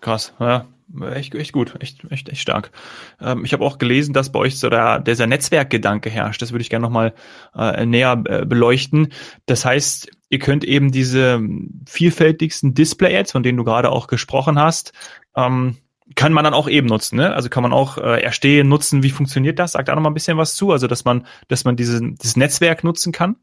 Krass, 0.00 0.32
ja. 0.40 0.66
Echt, 1.14 1.36
echt 1.36 1.52
gut, 1.52 1.76
echt, 1.80 2.04
echt, 2.10 2.28
echt 2.28 2.40
stark. 2.40 2.72
Ähm, 3.20 3.44
ich 3.44 3.52
habe 3.52 3.64
auch 3.64 3.78
gelesen, 3.78 4.12
dass 4.12 4.32
bei 4.32 4.40
euch 4.40 4.58
so 4.58 4.68
der, 4.68 4.98
dieser 4.98 5.28
Netzwerkgedanke 5.28 6.10
herrscht. 6.10 6.42
Das 6.42 6.50
würde 6.50 6.62
ich 6.62 6.70
gerne 6.70 6.82
nochmal 6.82 7.14
äh, 7.54 7.86
näher 7.86 8.20
äh, 8.26 8.44
beleuchten. 8.44 9.12
Das 9.46 9.64
heißt, 9.64 10.10
ihr 10.30 10.38
könnt 10.40 10.64
eben 10.64 10.90
diese 10.90 11.40
vielfältigsten 11.86 12.74
Display-Ads, 12.74 13.30
von 13.30 13.44
denen 13.44 13.58
du 13.58 13.64
gerade 13.64 13.90
auch 13.90 14.08
gesprochen 14.08 14.58
hast, 14.58 14.92
ähm, 15.36 15.76
kann 16.16 16.32
man 16.32 16.44
dann 16.44 16.54
auch 16.54 16.68
eben 16.68 16.86
nutzen, 16.86 17.16
ne? 17.16 17.34
Also 17.34 17.48
kann 17.48 17.62
man 17.62 17.72
auch 17.72 17.98
äh, 17.98 18.22
erstehen, 18.22 18.68
nutzen, 18.68 19.02
wie 19.02 19.10
funktioniert 19.10 19.58
das? 19.58 19.72
Sagt 19.72 19.88
da 19.88 19.94
noch 19.94 20.02
mal 20.02 20.10
ein 20.10 20.14
bisschen 20.14 20.38
was 20.38 20.54
zu, 20.54 20.72
also 20.72 20.86
dass 20.86 21.04
man, 21.04 21.26
dass 21.48 21.64
man 21.64 21.76
diese, 21.76 22.00
dieses 22.00 22.36
Netzwerk 22.36 22.84
nutzen 22.84 23.12
kann? 23.12 23.36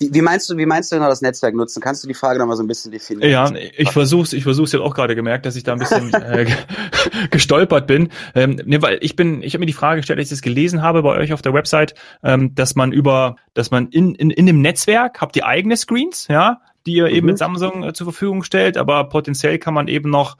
Wie, 0.00 0.12
wie 0.12 0.22
meinst 0.22 0.50
du, 0.50 0.56
wie 0.56 0.66
meinst 0.66 0.90
du 0.90 0.96
genau 0.96 1.08
das 1.08 1.20
Netzwerk 1.20 1.54
nutzen? 1.54 1.80
Kannst 1.80 2.02
du 2.02 2.08
die 2.08 2.14
Frage 2.14 2.38
noch 2.38 2.46
mal 2.46 2.56
so 2.56 2.62
ein 2.62 2.66
bisschen 2.66 2.90
definieren? 2.90 3.30
Ja, 3.30 3.52
ich 3.76 3.90
versuch's, 3.92 4.32
ich 4.32 4.42
versuch's 4.42 4.72
jetzt 4.72 4.82
auch 4.82 4.94
gerade 4.94 5.14
gemerkt, 5.14 5.46
dass 5.46 5.56
ich 5.56 5.62
da 5.62 5.74
ein 5.74 5.78
bisschen 5.78 6.12
äh, 6.14 6.46
gestolpert 7.30 7.86
bin. 7.86 8.08
Ähm, 8.34 8.60
ne, 8.64 8.82
weil 8.82 8.98
ich 9.02 9.14
bin, 9.14 9.42
ich 9.42 9.54
habe 9.54 9.60
mir 9.60 9.66
die 9.66 9.72
Frage 9.72 10.00
gestellt, 10.00 10.18
als 10.18 10.28
ich 10.28 10.38
das 10.38 10.42
gelesen 10.42 10.82
habe 10.82 11.02
bei 11.02 11.10
euch 11.16 11.32
auf 11.32 11.42
der 11.42 11.54
Website, 11.54 11.94
ähm, 12.24 12.54
dass 12.54 12.74
man 12.74 12.92
über, 12.92 13.36
dass 13.54 13.70
man 13.70 13.88
in, 13.88 14.14
in, 14.14 14.30
in 14.30 14.46
dem 14.46 14.60
Netzwerk 14.60 15.20
habt 15.20 15.36
ihr 15.36 15.46
eigene 15.46 15.76
Screens, 15.76 16.26
ja, 16.28 16.60
die 16.86 16.94
ihr 16.94 17.08
mhm. 17.08 17.14
eben 17.14 17.26
mit 17.26 17.38
Samsung 17.38 17.84
äh, 17.84 17.92
zur 17.92 18.06
Verfügung 18.06 18.42
stellt, 18.42 18.76
aber 18.76 19.04
potenziell 19.04 19.58
kann 19.58 19.74
man 19.74 19.88
eben 19.88 20.10
noch 20.10 20.36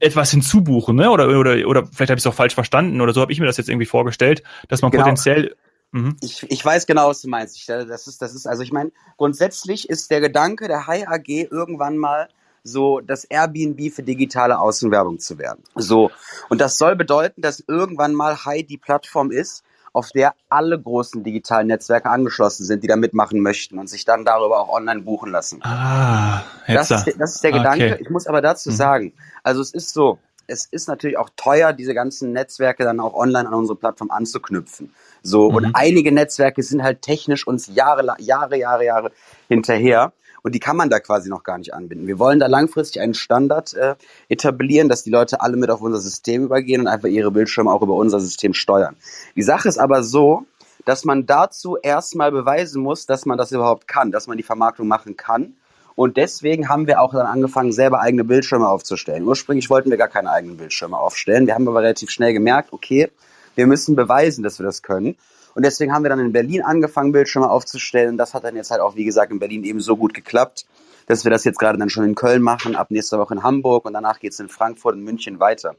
etwas 0.00 0.30
hinzubuchen, 0.30 0.96
ne? 0.96 1.10
Oder 1.10 1.28
oder 1.38 1.66
oder 1.66 1.86
vielleicht 1.86 2.10
habe 2.10 2.18
ich 2.18 2.24
es 2.24 2.26
auch 2.26 2.34
falsch 2.34 2.54
verstanden 2.54 3.00
oder 3.00 3.12
so 3.12 3.20
habe 3.20 3.32
ich 3.32 3.40
mir 3.40 3.46
das 3.46 3.56
jetzt 3.56 3.68
irgendwie 3.68 3.86
vorgestellt, 3.86 4.42
dass 4.68 4.82
man 4.82 4.90
genau. 4.90 5.04
potenziell 5.04 5.54
Mhm. 5.90 6.16
Ich, 6.20 6.44
ich 6.50 6.62
weiß 6.62 6.86
genau, 6.86 7.08
was 7.08 7.22
du 7.22 7.28
meinst. 7.28 7.56
Ich, 7.56 7.66
das 7.66 8.06
ist, 8.06 8.20
das 8.20 8.34
ist, 8.34 8.46
also 8.46 8.62
ich 8.62 8.72
meine, 8.72 8.92
grundsätzlich 9.16 9.88
ist 9.88 10.10
der 10.10 10.20
Gedanke 10.20 10.68
der 10.68 10.86
Hi 10.86 11.06
AG 11.06 11.28
irgendwann 11.28 11.96
mal 11.96 12.28
so 12.62 13.00
das 13.00 13.24
Airbnb 13.24 13.92
für 13.92 14.02
digitale 14.02 14.58
Außenwerbung 14.58 15.18
zu 15.18 15.38
werden. 15.38 15.64
So. 15.74 16.10
Und 16.48 16.60
das 16.60 16.76
soll 16.76 16.96
bedeuten, 16.96 17.40
dass 17.40 17.64
irgendwann 17.66 18.14
mal 18.14 18.44
Hi 18.44 18.64
die 18.64 18.76
Plattform 18.76 19.30
ist, 19.30 19.64
auf 19.92 20.10
der 20.10 20.34
alle 20.48 20.80
großen 20.80 21.22
digitalen 21.22 21.68
Netzwerke 21.68 22.10
angeschlossen 22.10 22.64
sind, 22.64 22.82
die 22.82 22.88
da 22.88 22.96
mitmachen 22.96 23.40
möchten 23.40 23.78
und 23.78 23.88
sich 23.88 24.04
dann 24.04 24.24
darüber 24.24 24.60
auch 24.60 24.68
online 24.68 25.02
buchen 25.02 25.30
lassen. 25.30 25.60
Ah, 25.62 26.42
das, 26.66 26.90
ist, 26.90 27.14
das 27.18 27.36
ist 27.36 27.44
der 27.44 27.52
Gedanke. 27.52 27.92
Okay. 27.92 28.02
Ich 28.02 28.10
muss 28.10 28.26
aber 28.26 28.40
dazu 28.40 28.70
mhm. 28.70 28.74
sagen, 28.74 29.12
also 29.42 29.60
es 29.60 29.72
ist 29.72 29.92
so, 29.92 30.18
es 30.46 30.66
ist 30.66 30.88
natürlich 30.88 31.18
auch 31.18 31.30
teuer, 31.36 31.72
diese 31.72 31.94
ganzen 31.94 32.32
Netzwerke 32.32 32.84
dann 32.84 33.00
auch 33.00 33.14
online 33.14 33.48
an 33.48 33.54
unsere 33.54 33.78
Plattform 33.78 34.10
anzuknüpfen. 34.10 34.94
So, 35.22 35.50
mhm. 35.50 35.56
und 35.56 35.70
einige 35.74 36.10
Netzwerke 36.10 36.62
sind 36.62 36.82
halt 36.82 37.02
technisch 37.02 37.46
uns 37.46 37.68
Jahre, 37.68 38.16
Jahre, 38.18 38.56
Jahre, 38.56 38.84
Jahre 38.84 39.12
hinterher. 39.48 40.12
Und 40.42 40.54
die 40.54 40.60
kann 40.60 40.76
man 40.76 40.90
da 40.90 41.00
quasi 41.00 41.28
noch 41.28 41.42
gar 41.42 41.58
nicht 41.58 41.74
anbinden. 41.74 42.06
Wir 42.06 42.18
wollen 42.18 42.38
da 42.38 42.46
langfristig 42.46 43.00
einen 43.02 43.14
Standard 43.14 43.74
äh, 43.74 43.96
etablieren, 44.28 44.88
dass 44.88 45.02
die 45.02 45.10
Leute 45.10 45.40
alle 45.40 45.56
mit 45.56 45.70
auf 45.70 45.80
unser 45.80 46.00
System 46.00 46.44
übergehen 46.44 46.80
und 46.82 46.86
einfach 46.86 47.08
ihre 47.08 47.30
Bildschirme 47.30 47.70
auch 47.70 47.82
über 47.82 47.94
unser 47.94 48.20
System 48.20 48.54
steuern. 48.54 48.96
Die 49.36 49.42
Sache 49.42 49.68
ist 49.68 49.78
aber 49.78 50.02
so, 50.02 50.44
dass 50.84 51.04
man 51.04 51.26
dazu 51.26 51.76
erstmal 51.76 52.32
beweisen 52.32 52.82
muss, 52.82 53.06
dass 53.06 53.26
man 53.26 53.36
das 53.36 53.52
überhaupt 53.52 53.88
kann, 53.88 54.10
dass 54.10 54.26
man 54.26 54.36
die 54.36 54.42
Vermarktung 54.42 54.88
machen 54.88 55.16
kann. 55.16 55.54
Und 55.94 56.16
deswegen 56.16 56.68
haben 56.68 56.86
wir 56.86 57.00
auch 57.00 57.12
dann 57.12 57.26
angefangen, 57.26 57.72
selber 57.72 58.00
eigene 58.00 58.22
Bildschirme 58.22 58.68
aufzustellen. 58.68 59.24
Ursprünglich 59.24 59.68
wollten 59.68 59.90
wir 59.90 59.96
gar 59.96 60.08
keine 60.08 60.30
eigenen 60.30 60.56
Bildschirme 60.56 60.96
aufstellen. 60.96 61.46
Wir 61.46 61.54
haben 61.54 61.66
aber 61.66 61.82
relativ 61.82 62.10
schnell 62.10 62.32
gemerkt, 62.32 62.72
okay, 62.72 63.10
wir 63.56 63.66
müssen 63.66 63.96
beweisen, 63.96 64.44
dass 64.44 64.60
wir 64.60 64.64
das 64.64 64.82
können. 64.82 65.16
Und 65.58 65.64
deswegen 65.64 65.92
haben 65.92 66.04
wir 66.04 66.08
dann 66.08 66.20
in 66.20 66.30
Berlin 66.30 66.62
angefangen, 66.62 67.10
Bildschirme 67.10 67.50
aufzustellen. 67.50 68.16
Das 68.16 68.32
hat 68.32 68.44
dann 68.44 68.54
jetzt 68.54 68.70
halt 68.70 68.80
auch, 68.80 68.94
wie 68.94 69.04
gesagt, 69.04 69.32
in 69.32 69.40
Berlin 69.40 69.64
eben 69.64 69.80
so 69.80 69.96
gut 69.96 70.14
geklappt, 70.14 70.66
dass 71.08 71.24
wir 71.24 71.32
das 71.32 71.42
jetzt 71.42 71.58
gerade 71.58 71.76
dann 71.76 71.90
schon 71.90 72.04
in 72.04 72.14
Köln 72.14 72.42
machen, 72.42 72.76
ab 72.76 72.92
nächster 72.92 73.18
Woche 73.18 73.34
in 73.34 73.42
Hamburg 73.42 73.84
und 73.84 73.92
danach 73.92 74.20
geht's 74.20 74.38
in 74.38 74.48
Frankfurt 74.48 74.94
und 74.94 75.02
München 75.02 75.40
weiter. 75.40 75.74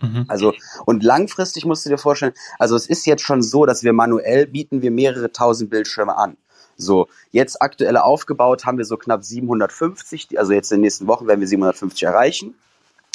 Mhm. 0.00 0.26
Also, 0.28 0.54
und 0.86 1.02
langfristig 1.02 1.64
musst 1.64 1.84
du 1.84 1.90
dir 1.90 1.98
vorstellen, 1.98 2.32
also 2.60 2.76
es 2.76 2.86
ist 2.86 3.06
jetzt 3.06 3.22
schon 3.22 3.42
so, 3.42 3.66
dass 3.66 3.82
wir 3.82 3.92
manuell 3.92 4.46
bieten 4.46 4.82
wir 4.82 4.92
mehrere 4.92 5.32
tausend 5.32 5.68
Bildschirme 5.68 6.16
an. 6.16 6.36
So, 6.76 7.08
jetzt 7.32 7.60
aktuell 7.60 7.96
aufgebaut 7.96 8.66
haben 8.66 8.78
wir 8.78 8.84
so 8.84 8.96
knapp 8.96 9.24
750, 9.24 10.38
also 10.38 10.52
jetzt 10.52 10.70
in 10.70 10.76
den 10.76 10.82
nächsten 10.82 11.08
Wochen 11.08 11.26
werden 11.26 11.40
wir 11.40 11.48
750 11.48 12.04
erreichen. 12.04 12.54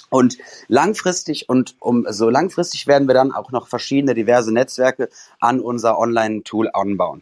Und 0.09 0.37
langfristig 0.67 1.49
und 1.49 1.75
um 1.79 2.05
so 2.09 2.29
langfristig 2.29 2.87
werden 2.87 3.07
wir 3.07 3.13
dann 3.13 3.31
auch 3.31 3.51
noch 3.51 3.67
verschiedene 3.67 4.13
diverse 4.13 4.53
Netzwerke 4.53 5.09
an 5.39 5.59
unser 5.59 5.99
Online-Tool 5.99 6.69
anbauen. 6.73 7.21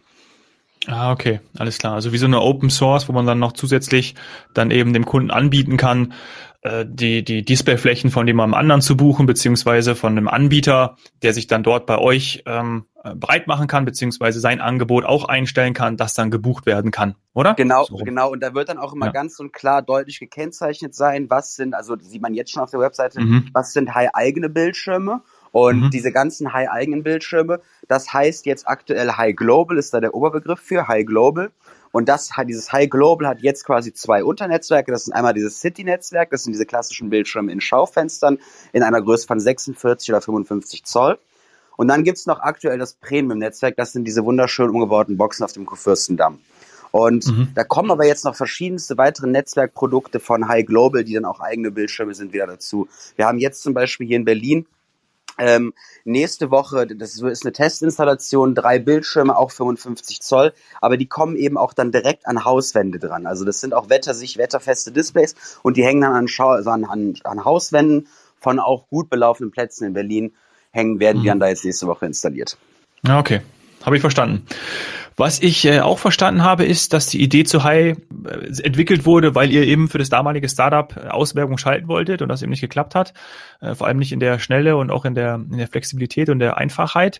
Ah, 0.86 1.12
okay, 1.12 1.42
alles 1.58 1.80
klar. 1.80 1.96
Also 1.96 2.14
wie 2.14 2.18
so 2.18 2.28
eine 2.28 2.42
Open 2.42 2.70
Source, 2.70 3.10
wo 3.10 3.14
man 3.14 3.26
dann 3.26 3.40
noch 3.40 3.52
zusätzlich 3.52 4.16
dann 4.54 4.72
eben 4.72 4.94
dem 4.94 5.06
Kunden 5.06 5.32
anbieten 5.32 5.76
kann, 5.76 6.14
äh, 6.62 6.86
die, 6.88 7.24
die 7.24 7.44
Displayflächen 7.44 8.10
von 8.10 8.26
jemandem 8.26 8.54
anderen 8.54 8.82
zu 8.82 8.96
buchen, 8.96 9.26
beziehungsweise 9.26 9.96
von 9.96 10.14
einem 10.14 10.28
Anbieter, 10.28 10.98
der 11.24 11.34
sich 11.34 11.48
dann 11.48 11.64
dort 11.64 11.86
bei 11.88 11.98
euch 11.98 12.44
ähm, 12.46 12.86
äh, 12.96 12.97
breit 13.16 13.48
machen 13.48 13.68
kann, 13.68 13.86
beziehungsweise 13.86 14.40
sein 14.40 14.62
Angebot 14.62 15.06
auch 15.06 15.26
einstellen 15.26 15.74
kann, 15.74 15.98
das 15.98 16.14
dann 16.14 16.32
gebucht 16.32 16.66
werden 16.66 16.92
kann, 16.92 17.16
oder? 17.34 17.54
Genau, 17.56 17.86
so. 17.86 17.96
genau. 17.98 18.32
Und 18.32 18.42
da 18.42 18.54
wird 18.54 18.70
dann 18.70 18.78
auch 18.78 18.94
immer 18.94 19.08
ja. 19.08 19.12
ganz 19.12 19.40
und 19.40 19.54
klar 19.54 19.82
deutlich 19.82 20.20
gekennzeichnet 20.20 20.96
sein, 20.96 21.30
was 21.30 21.56
sind, 21.56 21.74
also 21.74 21.96
sieht 22.00 22.22
man 22.22 22.34
jetzt 22.34 22.52
schon 22.52 22.64
auf 22.64 22.72
der 22.72 22.80
Webseite, 22.80 23.22
mhm. 23.22 23.50
was 23.54 23.74
sind 23.74 23.94
High 23.94 24.10
eigene 24.14 24.50
Bildschirme 24.50 25.22
Und 25.52 25.86
mhm. 25.86 25.90
diese 25.90 26.12
ganzen 26.12 26.54
High-eigenen 26.54 27.04
Bildschirme, 27.04 27.62
das 27.88 28.14
heißt 28.14 28.46
jetzt 28.46 28.68
aktuell 28.68 29.14
High 29.14 29.36
Global 29.36 29.78
ist 29.78 29.94
da 29.94 30.00
der 30.00 30.14
Oberbegriff 30.14 30.60
für 30.60 30.88
High 30.88 31.06
Global. 31.06 31.52
Und 31.92 32.10
das 32.10 32.30
dieses 32.48 32.72
High 32.72 32.90
Global 32.90 33.28
hat 33.28 33.42
jetzt 33.42 33.66
quasi 33.66 33.94
zwei 33.94 34.24
Unternetzwerke. 34.24 34.92
Das 34.92 35.06
sind 35.06 35.14
einmal 35.14 35.34
dieses 35.34 35.60
City-Netzwerk, 35.60 36.30
das 36.30 36.44
sind 36.44 36.54
diese 36.54 36.66
klassischen 36.66 37.10
Bildschirme 37.10 37.52
in 37.52 37.62
Schaufenstern 37.62 38.38
in 38.74 38.84
einer 38.84 39.02
Größe 39.02 39.26
von 39.26 39.40
46 39.40 40.10
oder 40.10 40.22
55 40.22 40.84
Zoll. 40.84 41.18
Und 41.78 41.88
dann 41.88 42.04
gibt's 42.04 42.26
noch 42.26 42.42
aktuell 42.42 42.78
das 42.78 42.96
Premium-Netzwerk, 42.96 43.78
das 43.78 43.94
sind 43.94 44.04
diese 44.04 44.26
wunderschön 44.26 44.70
umgebauten 44.70 45.16
Boxen 45.16 45.46
auf 45.46 45.54
dem 45.54 45.66
Kurfürstendamm. 45.66 46.40
Und 46.92 47.28
mhm. 47.28 47.50
da 47.56 47.64
kommen 47.64 47.92
aber 47.92 48.06
jetzt 48.06 48.26
noch 48.26 48.36
verschiedenste 48.36 48.98
weitere 48.98 49.28
Netzwerkprodukte 49.28 50.20
von 50.20 50.48
High 50.48 50.66
Global, 50.66 51.04
die 51.04 51.14
dann 51.14 51.26
auch 51.26 51.40
eigene 51.40 51.72
Bildschirme 51.72 52.14
sind, 52.14 52.34
wieder 52.34 52.48
dazu. 52.48 52.88
Wir 53.16 53.26
haben 53.26 53.38
jetzt 53.38 53.62
zum 53.62 53.74
Beispiel 53.74 54.08
hier 54.08 54.18
in 54.18 54.26
Berlin 54.26 54.66
ähm, 55.38 55.74
nächste 56.04 56.50
Woche, 56.50 56.88
das 56.88 57.22
ist 57.22 57.46
eine 57.46 57.54
Testinstallation, 57.54 58.56
drei 58.56 58.80
Bildschirme, 58.80 59.38
auch 59.38 59.52
55 59.52 60.22
Zoll, 60.22 60.54
aber 60.82 60.98
die 60.98 61.06
kommen 61.06 61.36
eben 61.36 61.58
auch 61.58 61.74
dann 61.74 61.92
direkt 61.92 62.26
an 62.26 62.44
Hauswände 62.44 62.98
dran. 62.98 63.28
Also 63.28 63.46
das 63.46 63.60
sind 63.60 63.76
auch 63.76 63.90
wettersich, 63.90 64.38
wetterfeste 64.38 64.92
Displays 64.92 65.36
und 65.62 65.78
die 65.78 65.84
hängen 65.84 66.02
dann 66.02 66.14
an, 66.14 66.28
Schau 66.28 66.50
also 66.50 66.72
an, 66.72 66.86
an, 66.86 67.14
an 67.24 67.46
Hauswänden 67.46 68.08
von 68.40 68.60
auch 68.60 68.88
gut 68.90 69.10
belaufenen 69.10 69.52
Plätzen 69.52 69.86
in 69.86 69.94
Berlin 69.94 70.34
hängen, 70.78 71.00
werden 71.00 71.18
mhm. 71.18 71.22
die 71.24 71.28
dann 71.28 71.40
da 71.40 71.48
jetzt 71.48 71.66
nächste 71.66 71.88
Woche 71.88 72.06
installiert. 72.06 72.58
Ja, 73.06 73.20
okay. 73.20 73.42
Habe 73.84 73.96
ich 73.96 74.02
verstanden. 74.02 74.46
Was 75.20 75.42
ich 75.42 75.66
äh, 75.66 75.80
auch 75.80 75.98
verstanden 75.98 76.44
habe, 76.44 76.64
ist, 76.64 76.94
dass 76.94 77.08
die 77.08 77.22
Idee 77.22 77.44
zu 77.44 77.64
High 77.64 77.98
äh, 77.98 78.64
entwickelt 78.64 79.06
wurde, 79.06 79.34
weil 79.34 79.52
ihr 79.52 79.64
eben 79.64 79.90
für 79.90 79.98
das 79.98 80.10
damalige 80.10 80.48
Startup 80.48 80.96
äh, 80.96 81.08
Auswerbung 81.08 81.58
schalten 81.58 81.88
wolltet 81.88 82.22
und 82.22 82.30
das 82.30 82.44
eben 82.44 82.52
nicht 82.52 82.62
geklappt 82.62 82.94
hat. 82.94 83.14
Äh, 83.60 83.74
vor 83.74 83.88
allem 83.88 83.98
nicht 83.98 84.12
in 84.12 84.20
der 84.20 84.38
Schnelle 84.38 84.78
und 84.78 84.92
auch 84.92 85.06
in 85.06 85.16
der, 85.16 85.36
in 85.36 85.58
der 85.58 85.68
Flexibilität 85.68 86.30
und 86.30 86.38
der 86.38 86.58
Einfachheit. 86.58 87.20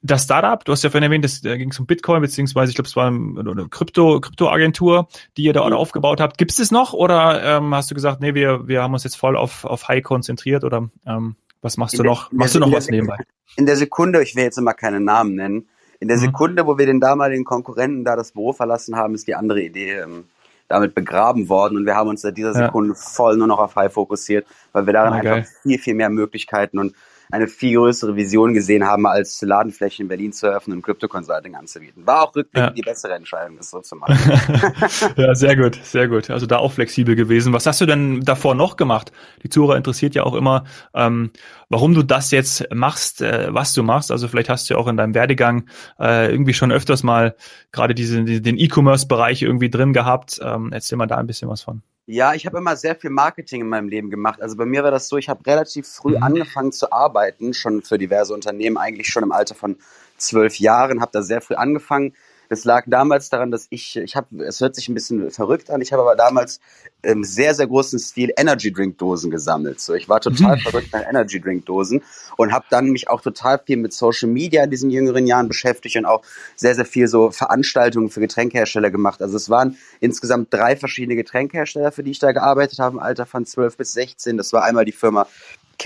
Das 0.00 0.24
Startup, 0.24 0.64
du 0.64 0.72
hast 0.72 0.84
ja 0.84 0.90
vorhin 0.90 1.02
erwähnt, 1.02 1.24
das 1.24 1.42
ging 1.42 1.70
es 1.70 1.78
um 1.78 1.86
Bitcoin, 1.86 2.22
beziehungsweise 2.22 2.70
ich 2.70 2.76
glaube, 2.76 2.88
es 2.88 2.96
war 2.96 3.08
eine 3.08 3.68
Krypto, 3.68 4.20
Kryptoagentur, 4.20 5.08
die 5.36 5.42
ihr 5.42 5.52
da 5.52 5.66
mhm. 5.66 5.74
aufgebaut 5.74 6.20
habt. 6.20 6.38
Gibt 6.38 6.52
es 6.52 6.58
das 6.58 6.70
noch 6.70 6.94
oder 6.94 7.42
ähm, 7.58 7.74
hast 7.74 7.90
du 7.90 7.94
gesagt, 7.94 8.22
nee, 8.22 8.34
wir, 8.34 8.68
wir 8.68 8.82
haben 8.82 8.94
uns 8.94 9.04
jetzt 9.04 9.16
voll 9.16 9.36
auf, 9.36 9.64
auf 9.64 9.88
High 9.88 10.02
konzentriert 10.02 10.64
oder 10.64 10.88
ähm, 11.04 11.34
was 11.62 11.76
machst 11.76 11.98
du 11.98 12.02
noch? 12.02 12.30
Machst 12.32 12.54
du 12.54 12.58
noch 12.58 12.72
was 12.72 12.88
nebenbei? 12.88 13.16
In 13.56 13.66
der 13.66 13.76
Sekunde, 13.76 14.22
ich 14.22 14.34
will 14.34 14.44
jetzt 14.44 14.58
immer 14.58 14.74
keine 14.74 15.00
Namen 15.00 15.36
nennen, 15.36 15.68
in 16.00 16.08
der 16.08 16.16
mhm. 16.16 16.22
Sekunde, 16.22 16.66
wo 16.66 16.76
wir 16.78 16.86
den 16.86 17.00
damaligen 17.00 17.44
Konkurrenten 17.44 18.04
da 18.04 18.16
das 18.16 18.32
Büro 18.32 18.52
verlassen 18.52 18.96
haben, 18.96 19.14
ist 19.14 19.28
die 19.28 19.36
andere 19.36 19.62
Idee 19.62 20.00
ähm, 20.00 20.24
damit 20.66 20.94
begraben 20.94 21.48
worden 21.48 21.76
und 21.76 21.86
wir 21.86 21.94
haben 21.94 22.08
uns 22.08 22.22
seit 22.22 22.36
dieser 22.36 22.54
Sekunde 22.54 22.94
ja. 22.94 22.96
voll 22.96 23.36
nur 23.36 23.46
noch 23.46 23.58
auf 23.58 23.76
High 23.76 23.92
fokussiert, 23.92 24.46
weil 24.72 24.86
wir 24.86 24.92
darin 24.92 25.12
ah, 25.12 25.16
einfach 25.16 25.50
viel, 25.62 25.78
viel 25.78 25.94
mehr 25.94 26.10
Möglichkeiten 26.10 26.78
und 26.78 26.94
eine 27.32 27.48
viel 27.48 27.78
größere 27.78 28.14
Vision 28.14 28.52
gesehen 28.52 28.86
haben, 28.86 29.06
als 29.06 29.40
Ladenflächen 29.40 30.04
in 30.04 30.08
Berlin 30.08 30.32
zu 30.34 30.46
eröffnen 30.46 30.76
und 30.76 30.82
Crypto 30.82 31.08
Consulting 31.08 31.54
anzubieten. 31.54 32.06
War 32.06 32.24
auch 32.24 32.36
rückblickend 32.36 32.70
ja. 32.70 32.74
die 32.74 32.82
bessere 32.82 33.14
Entscheidung, 33.14 33.56
das 33.56 33.70
so 33.70 33.80
zu 33.80 33.96
machen. 33.96 34.18
ja, 35.16 35.34
sehr 35.34 35.56
gut, 35.56 35.76
sehr 35.82 36.08
gut. 36.08 36.28
Also 36.28 36.44
da 36.44 36.58
auch 36.58 36.72
flexibel 36.72 37.16
gewesen. 37.16 37.54
Was 37.54 37.64
hast 37.66 37.80
du 37.80 37.86
denn 37.86 38.20
davor 38.20 38.54
noch 38.54 38.76
gemacht? 38.76 39.12
Die 39.42 39.48
Zuhörer 39.48 39.78
interessiert 39.78 40.14
ja 40.14 40.24
auch 40.24 40.34
immer, 40.34 40.64
ähm, 40.92 41.30
warum 41.70 41.94
du 41.94 42.02
das 42.02 42.32
jetzt 42.32 42.66
machst, 42.70 43.22
äh, 43.22 43.48
was 43.50 43.72
du 43.72 43.82
machst. 43.82 44.12
Also 44.12 44.28
vielleicht 44.28 44.50
hast 44.50 44.68
du 44.68 44.74
ja 44.74 44.80
auch 44.80 44.86
in 44.86 44.98
deinem 44.98 45.14
Werdegang 45.14 45.68
äh, 45.98 46.30
irgendwie 46.30 46.52
schon 46.52 46.70
öfters 46.70 47.02
mal 47.02 47.34
gerade 47.72 47.94
diese, 47.94 48.22
den 48.24 48.58
E-Commerce-Bereich 48.58 49.40
irgendwie 49.40 49.70
drin 49.70 49.94
gehabt. 49.94 50.38
Ähm, 50.44 50.70
erzähl 50.70 50.98
mal 50.98 51.06
da 51.06 51.16
ein 51.16 51.26
bisschen 51.26 51.48
was 51.48 51.62
von. 51.62 51.82
Ja, 52.06 52.34
ich 52.34 52.46
habe 52.46 52.58
immer 52.58 52.76
sehr 52.76 52.96
viel 52.96 53.10
Marketing 53.10 53.60
in 53.60 53.68
meinem 53.68 53.88
Leben 53.88 54.10
gemacht. 54.10 54.42
Also 54.42 54.56
bei 54.56 54.66
mir 54.66 54.82
war 54.82 54.90
das 54.90 55.08
so, 55.08 55.18
ich 55.18 55.28
habe 55.28 55.46
relativ 55.46 55.86
früh 55.86 56.16
mhm. 56.16 56.22
angefangen 56.22 56.72
zu 56.72 56.90
arbeiten, 56.90 57.54
schon 57.54 57.82
für 57.82 57.96
diverse 57.96 58.34
Unternehmen, 58.34 58.76
eigentlich 58.76 59.08
schon 59.08 59.22
im 59.22 59.30
Alter 59.30 59.54
von 59.54 59.76
zwölf 60.16 60.58
Jahren, 60.58 61.00
habe 61.00 61.12
da 61.12 61.22
sehr 61.22 61.40
früh 61.40 61.54
angefangen, 61.54 62.14
das 62.52 62.66
lag 62.66 62.84
damals 62.86 63.30
daran, 63.30 63.50
dass 63.50 63.66
ich, 63.70 63.96
ich 63.96 64.14
habe, 64.14 64.44
es 64.44 64.60
hört 64.60 64.74
sich 64.74 64.86
ein 64.90 64.92
bisschen 64.92 65.30
verrückt 65.30 65.70
an, 65.70 65.80
ich 65.80 65.90
habe 65.90 66.02
aber 66.02 66.16
damals 66.16 66.60
im 67.00 67.24
sehr, 67.24 67.54
sehr 67.54 67.66
großen 67.66 67.98
Stil 67.98 68.30
Energy 68.36 68.70
Drink 68.70 68.98
Dosen 68.98 69.30
gesammelt. 69.30 69.80
So, 69.80 69.94
ich 69.94 70.06
war 70.06 70.20
total 70.20 70.56
mhm. 70.56 70.60
verrückt 70.60 70.92
nach 70.92 71.00
Energy 71.08 71.40
Drink 71.40 71.64
Dosen 71.64 72.02
und 72.36 72.52
habe 72.52 72.66
dann 72.68 72.90
mich 72.90 73.08
auch 73.08 73.22
total 73.22 73.58
viel 73.58 73.78
mit 73.78 73.94
Social 73.94 74.28
Media 74.28 74.64
in 74.64 74.70
diesen 74.70 74.90
jüngeren 74.90 75.26
Jahren 75.26 75.48
beschäftigt 75.48 75.96
und 75.96 76.04
auch 76.04 76.20
sehr, 76.54 76.74
sehr 76.74 76.84
viel 76.84 77.08
so 77.08 77.30
Veranstaltungen 77.30 78.10
für 78.10 78.20
Getränkehersteller 78.20 78.90
gemacht. 78.90 79.22
Also 79.22 79.38
es 79.38 79.48
waren 79.48 79.78
insgesamt 80.00 80.52
drei 80.52 80.76
verschiedene 80.76 81.16
Getränkehersteller, 81.16 81.90
für 81.90 82.02
die 82.02 82.10
ich 82.10 82.18
da 82.18 82.32
gearbeitet 82.32 82.80
habe 82.80 82.96
im 82.96 83.02
Alter 83.02 83.24
von 83.24 83.46
12 83.46 83.78
bis 83.78 83.94
16. 83.94 84.36
Das 84.36 84.52
war 84.52 84.62
einmal 84.64 84.84
die 84.84 84.92
Firma 84.92 85.26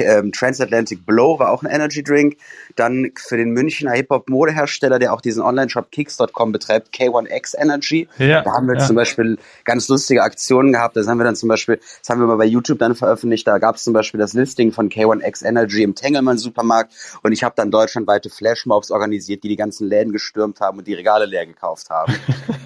ähm, 0.01 0.33
Transatlantic 0.33 1.05
Blow 1.07 1.39
war 1.39 1.51
auch 1.51 1.63
ein 1.63 1.71
Energy 1.71 2.03
Drink. 2.03 2.37
Dann 2.75 3.13
für 3.17 3.37
den 3.37 3.51
Münchner 3.51 3.93
Hip-Hop-Modehersteller, 3.93 4.99
der 4.99 5.13
auch 5.13 5.21
diesen 5.21 5.43
Online-Shop 5.43 5.91
Kicks.com 5.91 6.53
betreibt, 6.53 6.95
K1X 6.95 7.55
Energy. 7.59 8.09
Ja, 8.19 8.43
da 8.43 8.53
haben 8.53 8.67
wir 8.67 8.77
ja. 8.77 8.85
zum 8.85 8.97
Beispiel 8.97 9.39
ganz 9.65 9.89
lustige 9.89 10.23
Aktionen 10.23 10.73
gehabt. 10.73 10.97
Das 10.97 11.09
haben 11.09 11.19
wir 11.19 11.25
dann 11.25 11.37
zum 11.37 11.49
Beispiel, 11.49 11.81
das 12.01 12.09
haben 12.09 12.21
wir 12.21 12.27
mal 12.27 12.37
bei 12.37 12.45
YouTube 12.45 12.79
dann 12.79 12.95
veröffentlicht. 12.95 13.47
Da 13.47 13.59
gab 13.59 13.77
es 13.77 13.85
zum 13.85 13.93
Beispiel 13.93 14.19
das 14.19 14.33
Listing 14.33 14.73
von 14.73 14.89
K1X 14.89 15.45
Energy 15.45 15.83
im 15.83 15.95
Tengelmann 15.95 16.39
Supermarkt. 16.39 16.93
Und 17.23 17.33
ich 17.33 17.43
habe 17.43 17.55
dann 17.57 17.71
deutschlandweite 17.71 18.31
Flashmobs 18.31 18.91
organisiert, 18.91 19.45
die 19.45 19.49
die 19.49 19.57
ganzen 19.57 19.89
Läden 19.89 20.13
gestürmt 20.13 20.61
haben 20.61 20.79
und 20.79 20.87
die 20.87 20.95
Regale 20.95 21.27
leer 21.27 21.47
gekauft 21.47 21.91
haben. 21.91 22.15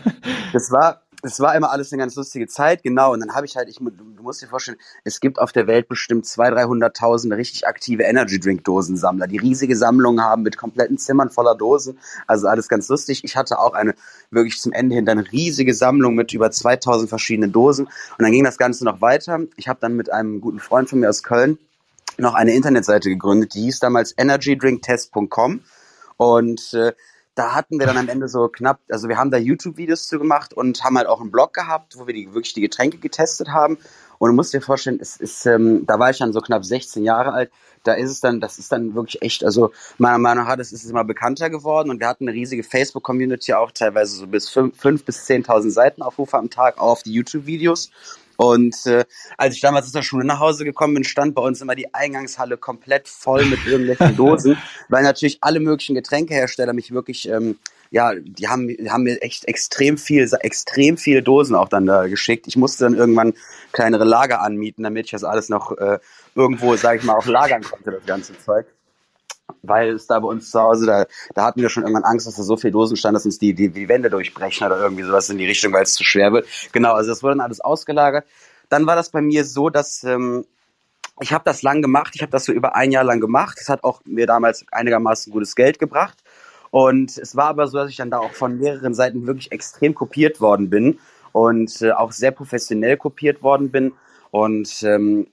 das 0.52 0.70
war 0.70 1.02
es 1.22 1.40
war 1.40 1.54
immer 1.54 1.70
alles 1.70 1.92
eine 1.92 2.00
ganz 2.00 2.14
lustige 2.14 2.46
Zeit, 2.46 2.82
genau. 2.82 3.12
Und 3.12 3.20
dann 3.20 3.34
habe 3.34 3.46
ich 3.46 3.56
halt, 3.56 3.68
ich, 3.68 3.76
du 3.76 4.22
musst 4.22 4.42
dir 4.42 4.48
vorstellen, 4.48 4.78
es 5.04 5.20
gibt 5.20 5.38
auf 5.38 5.52
der 5.52 5.66
Welt 5.66 5.88
bestimmt 5.88 6.24
200.000, 6.24 6.94
300.000 6.94 7.36
richtig 7.36 7.66
aktive 7.66 8.02
Energy 8.04 8.38
Drink 8.40 8.64
Dosensammler, 8.64 9.26
die 9.26 9.38
riesige 9.38 9.76
Sammlungen 9.76 10.24
haben 10.24 10.42
mit 10.42 10.56
kompletten 10.56 10.98
Zimmern 10.98 11.30
voller 11.30 11.54
Dosen. 11.54 11.98
Also 12.26 12.48
alles 12.48 12.68
ganz 12.68 12.88
lustig. 12.88 13.24
Ich 13.24 13.36
hatte 13.36 13.58
auch 13.58 13.74
eine 13.74 13.94
wirklich 14.30 14.60
zum 14.60 14.72
Ende 14.72 14.94
hin 14.94 15.04
dann 15.04 15.18
riesige 15.18 15.74
Sammlung 15.74 16.14
mit 16.14 16.32
über 16.32 16.50
2000 16.50 17.08
verschiedenen 17.08 17.52
Dosen. 17.52 17.86
Und 17.86 18.22
dann 18.22 18.32
ging 18.32 18.44
das 18.44 18.58
Ganze 18.58 18.84
noch 18.84 19.00
weiter. 19.00 19.40
Ich 19.56 19.68
habe 19.68 19.80
dann 19.80 19.96
mit 19.96 20.12
einem 20.12 20.40
guten 20.40 20.60
Freund 20.60 20.88
von 20.88 21.00
mir 21.00 21.08
aus 21.08 21.22
Köln 21.22 21.58
noch 22.18 22.34
eine 22.34 22.52
Internetseite 22.54 23.08
gegründet, 23.08 23.54
die 23.54 23.62
hieß 23.62 23.80
damals 23.80 24.14
energydrinktest.com. 24.16 25.60
Und 26.16 26.74
äh, 26.74 26.92
da 27.34 27.54
hatten 27.54 27.78
wir 27.78 27.86
dann 27.86 27.96
am 27.96 28.08
Ende 28.08 28.28
so 28.28 28.48
knapp, 28.48 28.80
also 28.90 29.08
wir 29.08 29.16
haben 29.16 29.30
da 29.30 29.38
YouTube-Videos 29.38 30.08
zu 30.08 30.18
gemacht 30.18 30.52
und 30.52 30.82
haben 30.82 30.98
halt 30.98 31.06
auch 31.06 31.20
einen 31.20 31.30
Blog 31.30 31.54
gehabt, 31.54 31.96
wo 31.96 32.06
wir 32.06 32.14
die, 32.14 32.34
wirklich 32.34 32.54
die 32.54 32.60
Getränke 32.60 32.98
getestet 32.98 33.48
haben. 33.48 33.78
Und 34.18 34.28
du 34.28 34.34
musst 34.34 34.52
dir 34.52 34.60
vorstellen, 34.60 34.98
es 35.00 35.16
ist, 35.16 35.46
ähm, 35.46 35.86
da 35.86 35.98
war 35.98 36.10
ich 36.10 36.18
dann 36.18 36.32
so 36.32 36.40
knapp 36.40 36.64
16 36.64 37.04
Jahre 37.04 37.32
alt. 37.32 37.50
Da 37.84 37.94
ist 37.94 38.10
es 38.10 38.20
dann, 38.20 38.40
das 38.40 38.58
ist 38.58 38.70
dann 38.70 38.94
wirklich 38.94 39.22
echt, 39.22 39.44
also 39.44 39.72
meiner 39.96 40.18
Meinung 40.18 40.44
nach 40.44 40.58
ist 40.58 40.72
es 40.72 40.84
immer 40.84 41.04
bekannter 41.04 41.48
geworden 41.48 41.88
und 41.88 42.00
wir 42.00 42.08
hatten 42.08 42.28
eine 42.28 42.36
riesige 42.36 42.62
Facebook-Community 42.62 43.54
auch 43.54 43.70
teilweise 43.70 44.16
so 44.16 44.26
bis 44.26 44.50
fünf, 44.50 44.78
fünf 44.78 45.04
bis 45.04 45.24
zehntausend 45.24 45.72
Seitenaufrufe 45.72 46.36
am 46.36 46.50
Tag 46.50 46.78
auch 46.78 46.90
auf 46.90 47.02
die 47.02 47.12
YouTube-Videos. 47.12 47.90
Und 48.40 48.86
äh, 48.86 49.04
als 49.36 49.54
ich 49.54 49.60
damals 49.60 49.84
aus 49.84 49.92
der 49.92 50.00
Schule 50.00 50.24
nach 50.24 50.40
Hause 50.40 50.64
gekommen 50.64 50.94
bin, 50.94 51.04
stand 51.04 51.34
bei 51.34 51.42
uns 51.42 51.60
immer 51.60 51.74
die 51.74 51.92
Eingangshalle 51.92 52.56
komplett 52.56 53.06
voll 53.06 53.44
mit 53.44 53.66
irgendwelchen 53.66 54.16
Dosen, 54.16 54.56
weil 54.88 55.02
natürlich 55.02 55.36
alle 55.42 55.60
möglichen 55.60 55.94
Getränkehersteller 55.94 56.72
mich 56.72 56.90
wirklich, 56.90 57.28
ähm, 57.28 57.58
ja, 57.90 58.14
die 58.14 58.48
haben, 58.48 58.68
die 58.68 58.90
haben 58.90 59.02
mir 59.02 59.20
echt 59.20 59.44
extrem 59.44 59.98
viel, 59.98 60.26
extrem 60.40 60.96
viele 60.96 61.22
Dosen 61.22 61.54
auch 61.54 61.68
dann 61.68 61.84
da 61.84 62.06
geschickt. 62.06 62.46
Ich 62.46 62.56
musste 62.56 62.84
dann 62.84 62.94
irgendwann 62.94 63.34
kleinere 63.72 64.04
Lager 64.04 64.40
anmieten, 64.40 64.84
damit 64.84 65.04
ich 65.04 65.10
das 65.10 65.22
alles 65.22 65.50
noch 65.50 65.76
äh, 65.76 65.98
irgendwo, 66.34 66.74
sage 66.76 66.98
ich 66.98 67.04
mal, 67.04 67.16
auch 67.16 67.26
lagern 67.26 67.62
konnte, 67.62 67.90
das 67.90 68.06
ganze 68.06 68.38
Zeug 68.38 68.64
weil 69.62 69.94
es 69.94 70.06
da 70.06 70.18
bei 70.18 70.28
uns 70.28 70.50
zu 70.50 70.60
Hause, 70.60 70.86
da, 70.86 71.06
da 71.34 71.44
hatten 71.44 71.60
wir 71.60 71.68
schon 71.68 71.82
irgendwann 71.82 72.04
Angst, 72.04 72.26
dass 72.26 72.36
da 72.36 72.42
so 72.42 72.56
viel 72.56 72.70
Dosen 72.70 72.96
stand, 72.96 73.14
dass 73.14 73.24
uns 73.24 73.38
die, 73.38 73.54
die, 73.54 73.68
die 73.68 73.88
Wände 73.88 74.10
durchbrechen 74.10 74.66
oder 74.66 74.80
irgendwie 74.80 75.02
sowas 75.02 75.28
in 75.30 75.38
die 75.38 75.46
Richtung, 75.46 75.72
weil 75.72 75.82
es 75.82 75.94
zu 75.94 76.04
schwer 76.04 76.32
wird. 76.32 76.46
Genau, 76.72 76.94
also 76.94 77.10
das 77.10 77.22
wurde 77.22 77.36
dann 77.36 77.44
alles 77.44 77.60
ausgelagert. 77.60 78.26
Dann 78.68 78.86
war 78.86 78.96
das 78.96 79.10
bei 79.10 79.20
mir 79.20 79.44
so, 79.44 79.68
dass 79.68 80.04
ähm, 80.04 80.44
ich 81.20 81.32
habe 81.32 81.44
das 81.44 81.62
lang 81.62 81.82
gemacht, 81.82 82.12
ich 82.14 82.22
habe 82.22 82.32
das 82.32 82.44
so 82.44 82.52
über 82.52 82.74
ein 82.74 82.92
Jahr 82.92 83.04
lang 83.04 83.20
gemacht. 83.20 83.58
Es 83.60 83.68
hat 83.68 83.84
auch 83.84 84.00
mir 84.04 84.26
damals 84.26 84.64
einigermaßen 84.70 85.32
gutes 85.32 85.54
Geld 85.54 85.78
gebracht. 85.78 86.18
Und 86.70 87.18
es 87.18 87.36
war 87.36 87.48
aber 87.48 87.66
so, 87.66 87.78
dass 87.78 87.90
ich 87.90 87.96
dann 87.96 88.10
da 88.10 88.18
auch 88.18 88.32
von 88.32 88.58
mehreren 88.58 88.94
Seiten 88.94 89.26
wirklich 89.26 89.52
extrem 89.52 89.94
kopiert 89.94 90.40
worden 90.40 90.70
bin 90.70 90.98
und 91.32 91.82
äh, 91.82 91.92
auch 91.92 92.12
sehr 92.12 92.30
professionell 92.30 92.96
kopiert 92.96 93.42
worden 93.42 93.70
bin. 93.70 93.92
Und 94.30 94.82
ähm, 94.84 95.26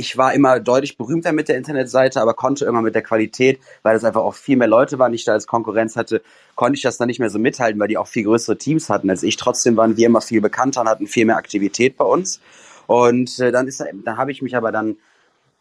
ich 0.00 0.16
war 0.16 0.32
immer 0.32 0.60
deutlich 0.60 0.96
berühmter 0.96 1.32
mit 1.32 1.48
der 1.48 1.58
Internetseite, 1.58 2.22
aber 2.22 2.32
konnte 2.32 2.64
immer 2.64 2.80
mit 2.80 2.94
der 2.94 3.02
Qualität, 3.02 3.60
weil 3.82 3.94
es 3.94 4.02
einfach 4.02 4.22
auch 4.22 4.34
viel 4.34 4.56
mehr 4.56 4.66
Leute 4.66 4.98
waren, 4.98 5.12
die 5.12 5.16
ich 5.16 5.24
da 5.26 5.32
als 5.32 5.46
Konkurrenz 5.46 5.94
hatte, 5.94 6.22
konnte 6.54 6.76
ich 6.76 6.82
das 6.82 6.96
dann 6.96 7.08
nicht 7.08 7.20
mehr 7.20 7.28
so 7.28 7.38
mithalten, 7.38 7.78
weil 7.78 7.88
die 7.88 7.98
auch 7.98 8.06
viel 8.06 8.24
größere 8.24 8.56
Teams 8.56 8.88
hatten 8.88 9.10
als 9.10 9.22
ich. 9.22 9.36
Trotzdem 9.36 9.76
waren 9.76 9.98
wir 9.98 10.06
immer 10.06 10.22
viel 10.22 10.40
bekannter 10.40 10.80
und 10.80 10.88
hatten 10.88 11.06
viel 11.06 11.26
mehr 11.26 11.36
Aktivität 11.36 11.98
bei 11.98 12.04
uns. 12.04 12.40
Und 12.86 13.38
äh, 13.38 13.52
dann 13.52 13.68
ist, 13.68 13.84
dann 14.04 14.16
habe 14.16 14.32
ich 14.32 14.40
mich 14.40 14.56
aber 14.56 14.72
dann 14.72 14.96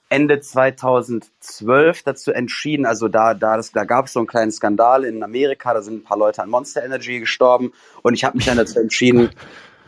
Ende 0.08 0.40
2012 0.40 2.04
dazu 2.04 2.32
entschieden, 2.32 2.86
also 2.86 3.10
da, 3.10 3.34
da, 3.34 3.58
das, 3.58 3.74
da 3.74 3.84
gab 3.84 4.06
es 4.06 4.14
so 4.14 4.20
einen 4.20 4.28
kleinen 4.28 4.52
Skandal 4.52 5.04
in 5.04 5.22
Amerika, 5.22 5.74
da 5.74 5.82
sind 5.82 5.96
ein 5.96 6.04
paar 6.04 6.18
Leute 6.18 6.42
an 6.42 6.50
Monster 6.50 6.84
Energy 6.84 7.20
gestorben 7.20 7.74
und 8.02 8.14
ich 8.16 8.24
habe 8.24 8.38
mich 8.38 8.48
dann 8.48 8.58
dazu 8.58 8.80
entschieden, 8.80 9.30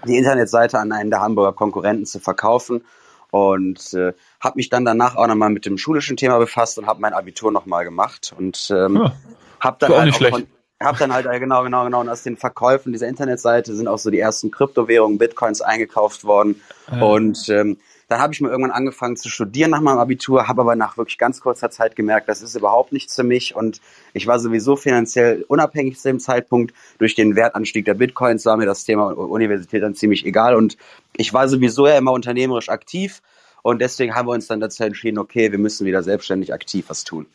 die 0.06 0.18
Internetseite 0.18 0.78
an 0.78 0.92
einen 0.92 1.10
der 1.10 1.22
Hamburger 1.22 1.54
Konkurrenten 1.54 2.06
zu 2.06 2.20
verkaufen 2.20 2.84
und 3.32 3.94
äh, 3.94 4.13
habe 4.39 4.58
mich 4.58 4.70
dann 4.70 4.86
danach 4.86 5.15
auch 5.15 5.26
nochmal 5.26 5.50
mit 5.50 5.65
dem 5.65 5.78
schulischen 5.78 6.17
Thema 6.17 6.38
befasst 6.38 6.78
und 6.78 6.86
habe 6.86 7.02
mein 7.02 7.13
Abitur 7.13 7.52
nochmal 7.52 7.86
gemacht. 7.86 8.34
Und 8.38 8.72
ähm, 8.76 8.98
ja, 8.98 9.13
habe 9.60 9.78
dann 9.80 9.94
halt 9.94 10.15
von, 10.15 10.48
hab 10.80 10.98
dann 10.98 11.13
halt, 11.13 11.26
genau, 11.39 11.63
genau, 11.63 11.86
genau, 11.86 12.02
und 12.02 12.10
aus 12.10 12.24
den 12.24 12.38
Verkäufen 12.38 12.91
dieser 12.91 13.08
Internetseite 13.08 13.74
sind 13.74 13.88
auch 13.88 13.98
so 13.98 14.12
die 14.12 14.20
ersten 14.20 14.52
Kryptowährungen, 14.52 15.17
Bitcoins 15.17 15.62
eingekauft 15.62 16.24
worden. 16.24 16.62
Ja. 16.91 17.02
und 17.02 17.48
ähm, 17.50 17.78
dann 18.12 18.19
habe 18.19 18.34
ich 18.34 18.41
mir 18.41 18.50
irgendwann 18.50 18.71
angefangen 18.71 19.15
zu 19.15 19.30
studieren 19.30 19.71
nach 19.71 19.80
meinem 19.80 20.00
Abitur, 20.00 20.50
habe 20.50 20.62
aber 20.62 20.76
nach 20.76 20.97
wirklich 20.97 21.17
ganz 21.17 21.39
kurzer 21.39 21.71
Zeit 21.71 21.95
gemerkt, 21.95 22.28
das 22.28 22.41
ist 22.41 22.56
überhaupt 22.56 22.91
nichts 22.91 23.15
für 23.15 23.24
mich 23.24 23.56
und 23.56 23.80
ich 24.12 24.28
war 24.28 24.38
sowieso 24.38 24.76
finanziell 24.76 25.45
unabhängig 25.47 25.97
zu 25.97 26.10
dem 26.10 26.19
Zeitpunkt. 26.19 26.74
Durch 26.97 27.15
den 27.15 27.38
Wertanstieg 27.38 27.86
der 27.86 27.93
Bitcoins 27.93 28.45
war 28.45 28.58
mir 28.58 28.65
das 28.65 28.84
Thema 28.84 29.12
Universität 29.13 29.82
dann 29.82 29.95
ziemlich 29.95 30.26
egal 30.26 30.56
und 30.56 30.76
ich 31.15 31.34
war 31.34 31.47
sowieso 31.47 31.88
ja 31.88 31.97
immer 31.97 32.12
unternehmerisch 32.12 32.67
aktiv 32.67 33.21
und 33.62 33.80
deswegen 33.80 34.13
haben 34.13 34.28
wir 34.28 34.34
uns 34.34 34.47
dann 34.47 34.60
dazu 34.60 34.84
entschieden, 34.84 35.17
okay, 35.17 35.54
wir 35.54 35.60
müssen 35.60 35.88
wieder 35.88 36.04
selbstständig 36.04 36.54
aktiv 36.54 36.86
was 36.89 37.06
tun. 37.06 37.28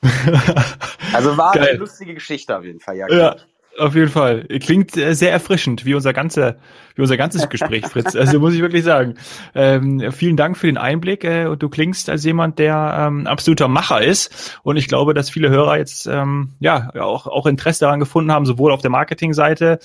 also 1.12 1.36
war 1.36 1.54
Geil. 1.54 1.70
eine 1.70 1.78
lustige 1.78 2.14
Geschichte 2.14 2.56
auf 2.56 2.64
jeden 2.64 2.78
Fall, 2.78 2.96
ja. 2.96 3.08
ja. 3.08 3.36
Auf 3.80 3.94
jeden 3.94 4.10
Fall. 4.10 4.46
Klingt 4.60 4.94
äh, 4.98 5.14
sehr 5.14 5.32
erfrischend, 5.32 5.86
wie 5.86 5.94
unser 5.94 6.12
ganze, 6.12 6.58
wie 6.96 7.00
unser 7.00 7.16
ganzes 7.16 7.48
Gespräch, 7.48 7.86
Fritz. 7.86 8.14
Also 8.14 8.38
muss 8.38 8.52
ich 8.52 8.60
wirklich 8.60 8.84
sagen. 8.84 9.14
Ähm, 9.54 10.12
vielen 10.12 10.36
Dank 10.36 10.58
für 10.58 10.66
den 10.66 10.76
Einblick. 10.76 11.24
Äh, 11.24 11.56
du 11.56 11.68
klingst 11.70 12.10
als 12.10 12.22
jemand, 12.22 12.58
der 12.58 13.06
ähm, 13.08 13.26
absoluter 13.26 13.68
Macher 13.68 14.02
ist. 14.02 14.58
Und 14.62 14.76
ich 14.76 14.86
glaube, 14.86 15.14
dass 15.14 15.30
viele 15.30 15.48
Hörer 15.48 15.78
jetzt 15.78 16.06
ähm, 16.06 16.50
ja 16.60 16.90
auch, 17.00 17.26
auch 17.26 17.46
Interesse 17.46 17.80
daran 17.80 18.00
gefunden 18.00 18.30
haben, 18.30 18.44
sowohl 18.44 18.70
auf 18.70 18.82
der 18.82 18.90
Marketingseite, 18.90 19.78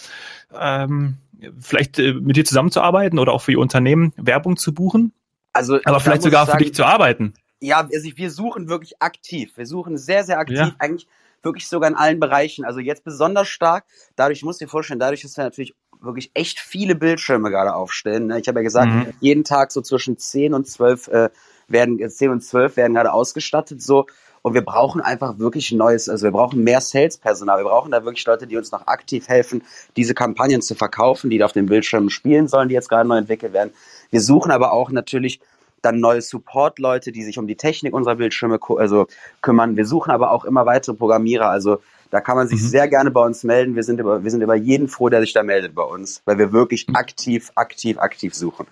ähm, 0.59 1.15
vielleicht 1.57 1.97
äh, 1.97 2.13
mit 2.13 2.35
dir 2.35 2.43
zusammenzuarbeiten 2.43 3.17
oder 3.17 3.31
auch 3.31 3.43
für 3.43 3.53
ihr 3.53 3.59
Unternehmen 3.59 4.11
Werbung 4.17 4.57
zu 4.57 4.73
buchen. 4.73 5.13
Also, 5.53 5.79
aber 5.85 6.01
vielleicht 6.01 6.23
sogar 6.23 6.47
sagen, 6.47 6.57
für 6.57 6.65
dich 6.65 6.75
zu 6.75 6.83
arbeiten. 6.83 7.33
Ja, 7.61 7.79
also 7.79 8.09
wir 8.13 8.29
suchen 8.29 8.67
wirklich 8.67 9.01
aktiv. 9.01 9.53
Wir 9.55 9.65
suchen 9.65 9.97
sehr, 9.97 10.25
sehr 10.25 10.37
aktiv. 10.37 10.57
Ja. 10.57 10.75
Eigentlich 10.79 11.07
wirklich 11.45 11.67
sogar 11.67 11.89
in 11.89 11.95
allen 11.95 12.19
Bereichen. 12.19 12.65
Also 12.65 12.79
jetzt 12.79 13.03
besonders 13.03 13.47
stark. 13.47 13.85
Dadurch, 14.15 14.39
ich 14.39 14.43
muss 14.43 14.57
dir 14.57 14.67
vorstellen, 14.67 14.99
dadurch, 14.99 15.21
dass 15.21 15.37
wir 15.37 15.43
natürlich 15.43 15.75
wirklich 16.01 16.31
echt 16.33 16.59
viele 16.59 16.95
Bildschirme 16.95 17.49
gerade 17.49 17.73
aufstellen. 17.73 18.27
Ne? 18.27 18.39
Ich 18.39 18.47
habe 18.47 18.59
ja 18.59 18.63
gesagt, 18.63 18.91
mhm. 18.91 19.13
jeden 19.19 19.43
Tag 19.43 19.71
so 19.71 19.81
zwischen 19.81 20.17
10 20.17 20.53
und 20.53 20.67
12 20.67 21.07
äh, 21.07 21.29
werden, 21.67 22.09
10 22.09 22.31
und 22.31 22.41
12 22.41 22.77
werden 22.77 22.93
gerade 22.93 23.13
ausgestattet, 23.13 23.81
so. 23.81 24.05
Und 24.41 24.53
wir 24.53 24.61
brauchen 24.61 25.01
einfach 25.01 25.39
wirklich 25.39 25.71
neues, 25.71 26.07
also 26.07 26.25
wir 26.25 26.31
brauchen 26.31 26.63
mehr 26.63 26.79
Salespersonal. 26.79 27.57
Wir 27.57 27.63
brauchen 27.63 27.89
da 27.89 28.05
wirklich 28.05 28.27
Leute, 28.27 28.45
die 28.45 28.57
uns 28.57 28.71
noch 28.71 28.85
aktiv 28.85 29.27
helfen, 29.27 29.63
diese 29.97 30.13
Kampagnen 30.13 30.61
zu 30.61 30.75
verkaufen, 30.75 31.31
die 31.31 31.39
da 31.39 31.45
auf 31.45 31.51
den 31.51 31.65
Bildschirmen 31.65 32.11
spielen 32.11 32.47
sollen, 32.47 32.69
die 32.69 32.75
jetzt 32.75 32.87
gerade 32.87 33.09
neu 33.09 33.17
entwickelt 33.17 33.53
werden. 33.53 33.73
Wir 34.11 34.21
suchen 34.21 34.51
aber 34.51 34.71
auch 34.71 34.91
natürlich 34.91 35.39
dann 35.85 35.99
neue 35.99 36.21
Support-Leute, 36.21 37.11
die 37.11 37.23
sich 37.23 37.37
um 37.37 37.47
die 37.47 37.55
Technik 37.55 37.93
unserer 37.93 38.15
Bildschirme 38.15 38.59
also 38.77 39.07
kümmern. 39.41 39.77
Wir 39.77 39.85
suchen 39.85 40.11
aber 40.11 40.31
auch 40.31 40.45
immer 40.45 40.65
weitere 40.65 40.95
Programmierer. 40.95 41.49
Also 41.49 41.79
da 42.11 42.21
kann 42.21 42.35
man 42.35 42.47
sich 42.47 42.61
mhm. 42.61 42.67
sehr 42.67 42.87
gerne 42.87 43.11
bei 43.11 43.23
uns 43.23 43.43
melden. 43.43 43.75
Wir 43.75 43.83
sind, 43.83 43.99
über, 43.99 44.23
wir 44.23 44.31
sind 44.31 44.41
über 44.41 44.55
jeden 44.55 44.87
froh, 44.87 45.09
der 45.09 45.21
sich 45.21 45.33
da 45.33 45.43
meldet 45.43 45.75
bei 45.75 45.83
uns, 45.83 46.21
weil 46.25 46.37
wir 46.37 46.51
wirklich 46.51 46.87
mhm. 46.87 46.95
aktiv, 46.95 47.51
aktiv, 47.55 47.97
aktiv 47.99 48.33
suchen. 48.33 48.67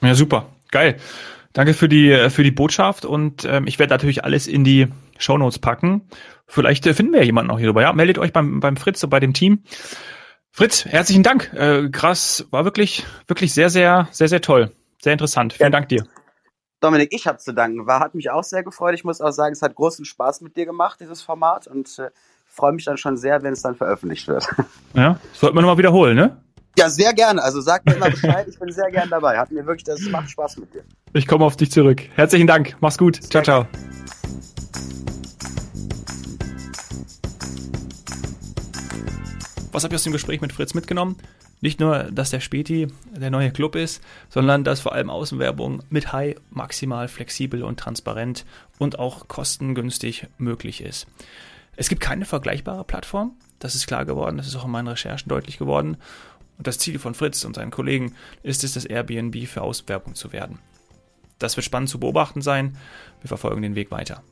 Ja, 0.00 0.14
super. 0.14 0.46
Geil. 0.70 0.96
Danke 1.52 1.72
für 1.72 1.88
die, 1.88 2.30
für 2.30 2.42
die 2.42 2.50
Botschaft 2.50 3.04
und 3.04 3.44
ähm, 3.44 3.66
ich 3.66 3.78
werde 3.78 3.94
natürlich 3.94 4.24
alles 4.24 4.48
in 4.48 4.64
die 4.64 4.88
Show 5.18 5.38
Notes 5.38 5.60
packen. 5.60 6.02
Vielleicht 6.46 6.86
äh, 6.86 6.94
finden 6.94 7.12
wir 7.12 7.20
ja 7.20 7.26
jemanden 7.26 7.52
auch 7.52 7.58
hier 7.58 7.68
drüber. 7.68 7.82
Ja, 7.82 7.92
meldet 7.92 8.18
euch 8.18 8.32
beim, 8.32 8.58
beim 8.58 8.76
Fritz 8.76 9.02
und 9.04 9.10
bei 9.10 9.20
dem 9.20 9.34
Team. 9.34 9.62
Fritz, 10.50 10.84
herzlichen 10.84 11.22
Dank. 11.22 11.52
Äh, 11.54 11.90
krass, 11.90 12.46
war 12.50 12.64
wirklich, 12.64 13.04
wirklich 13.26 13.54
sehr, 13.54 13.70
sehr, 13.70 14.08
sehr, 14.10 14.28
sehr 14.28 14.40
toll. 14.40 14.72
Sehr 15.00 15.12
interessant. 15.12 15.52
Vielen 15.52 15.72
ja. 15.72 15.78
Dank 15.78 15.88
dir. 15.88 16.04
Dominik, 16.84 17.14
ich 17.14 17.26
habe 17.26 17.38
zu 17.38 17.54
danken. 17.54 17.86
War, 17.86 18.00
hat 18.00 18.14
mich 18.14 18.30
auch 18.30 18.44
sehr 18.44 18.62
gefreut. 18.62 18.94
Ich 18.94 19.04
muss 19.04 19.22
auch 19.22 19.30
sagen, 19.30 19.54
es 19.54 19.62
hat 19.62 19.74
großen 19.74 20.04
Spaß 20.04 20.42
mit 20.42 20.54
dir 20.54 20.66
gemacht, 20.66 21.00
dieses 21.00 21.22
Format. 21.22 21.66
Und 21.66 21.98
äh, 21.98 22.10
freue 22.46 22.72
mich 22.72 22.84
dann 22.84 22.98
schon 22.98 23.16
sehr, 23.16 23.42
wenn 23.42 23.54
es 23.54 23.62
dann 23.62 23.74
veröffentlicht 23.74 24.28
wird. 24.28 24.46
Ja, 24.96 25.18
sollte 25.32 25.56
man 25.56 25.62
nochmal 25.62 25.78
wiederholen, 25.78 26.14
ne? 26.14 26.40
Ja, 26.78 26.88
sehr 26.88 27.12
gerne. 27.14 27.42
Also 27.42 27.60
sag 27.60 27.84
mir 27.84 27.94
immer 27.94 28.10
Bescheid. 28.10 28.46
Ich 28.48 28.60
bin 28.60 28.70
sehr 28.70 28.88
gerne 28.92 29.10
dabei. 29.10 29.36
Hat 29.36 29.50
mir 29.50 29.66
wirklich, 29.66 29.82
das 29.82 30.00
macht 30.02 30.30
Spaß 30.30 30.58
mit 30.58 30.72
dir. 30.72 30.84
Ich 31.14 31.26
komme 31.26 31.44
auf 31.44 31.56
dich 31.56 31.72
zurück. 31.72 32.02
Herzlichen 32.14 32.46
Dank. 32.46 32.76
Mach's 32.78 32.96
gut. 32.96 33.16
Sehr 33.16 33.42
ciao, 33.42 33.64
ciao. 33.64 33.66
Was 39.72 39.82
habe 39.82 39.94
ich 39.94 39.96
aus 39.96 40.04
dem 40.04 40.12
Gespräch 40.12 40.40
mit 40.40 40.52
Fritz 40.52 40.74
mitgenommen? 40.74 41.16
Nicht 41.60 41.80
nur, 41.80 42.04
dass 42.04 42.30
der 42.30 42.40
Späti 42.40 42.88
der 43.16 43.30
neue 43.30 43.50
Club 43.50 43.74
ist, 43.74 44.02
sondern 44.28 44.64
dass 44.64 44.80
vor 44.80 44.92
allem 44.92 45.10
Außenwerbung 45.10 45.82
mit 45.88 46.12
High 46.12 46.36
maximal 46.50 47.08
flexibel 47.08 47.62
und 47.62 47.80
transparent 47.80 48.44
und 48.78 48.98
auch 48.98 49.28
kostengünstig 49.28 50.26
möglich 50.36 50.82
ist. 50.82 51.06
Es 51.76 51.88
gibt 51.88 52.00
keine 52.00 52.24
vergleichbare 52.24 52.84
Plattform, 52.84 53.32
das 53.58 53.74
ist 53.74 53.86
klar 53.86 54.04
geworden, 54.04 54.36
das 54.36 54.46
ist 54.46 54.56
auch 54.56 54.64
in 54.66 54.70
meinen 54.70 54.88
Recherchen 54.88 55.28
deutlich 55.28 55.58
geworden. 55.58 55.96
Und 56.56 56.66
das 56.66 56.78
Ziel 56.78 56.98
von 56.98 57.14
Fritz 57.14 57.44
und 57.44 57.56
seinen 57.56 57.72
Kollegen 57.72 58.14
ist 58.42 58.62
es, 58.62 58.74
das 58.74 58.84
Airbnb 58.84 59.48
für 59.48 59.62
Auswerbung 59.62 60.14
zu 60.14 60.32
werden. 60.32 60.58
Das 61.38 61.56
wird 61.56 61.64
spannend 61.64 61.88
zu 61.88 61.98
beobachten 61.98 62.42
sein. 62.42 62.76
Wir 63.20 63.28
verfolgen 63.28 63.62
den 63.62 63.74
Weg 63.74 63.90
weiter. 63.90 64.22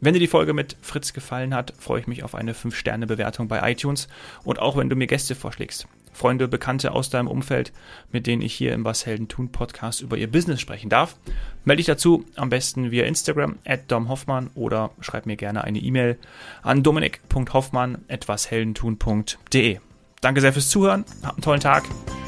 Wenn 0.00 0.14
dir 0.14 0.20
die 0.20 0.26
Folge 0.26 0.52
mit 0.52 0.76
Fritz 0.82 1.12
gefallen 1.12 1.54
hat, 1.54 1.72
freue 1.78 2.00
ich 2.00 2.06
mich 2.06 2.24
auf 2.24 2.34
eine 2.34 2.52
5-Sterne-Bewertung 2.52 3.48
bei 3.48 3.70
iTunes 3.70 4.08
und 4.42 4.58
auch 4.58 4.76
wenn 4.76 4.88
du 4.88 4.96
mir 4.96 5.06
Gäste 5.06 5.34
vorschlägst. 5.34 5.86
Freunde, 6.14 6.48
Bekannte 6.48 6.92
aus 6.92 7.10
deinem 7.10 7.28
Umfeld, 7.28 7.72
mit 8.10 8.26
denen 8.26 8.42
ich 8.42 8.54
hier 8.54 8.72
im 8.72 8.84
Was 8.84 9.04
Helden 9.04 9.28
tun 9.28 9.52
Podcast 9.52 10.00
über 10.00 10.16
ihr 10.16 10.30
Business 10.30 10.60
sprechen 10.60 10.88
darf. 10.88 11.16
Melde 11.64 11.78
dich 11.78 11.86
dazu 11.86 12.24
am 12.36 12.48
besten 12.48 12.90
via 12.90 13.04
Instagram 13.04 13.58
at 13.66 13.90
domhoffmann 13.90 14.50
oder 14.54 14.90
schreib 15.00 15.26
mir 15.26 15.36
gerne 15.36 15.64
eine 15.64 15.78
E-Mail 15.78 16.18
an 16.62 16.82
dominik.hoffmann 16.82 18.04
at 18.08 18.28
washeldentun.de. 18.28 19.78
Danke 20.20 20.40
sehr 20.40 20.52
fürs 20.52 20.70
Zuhören, 20.70 21.04
hab 21.22 21.34
einen 21.34 21.42
tollen 21.42 21.60
Tag. 21.60 21.84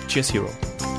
Cheers, 0.08 0.34
Hero. 0.34 0.95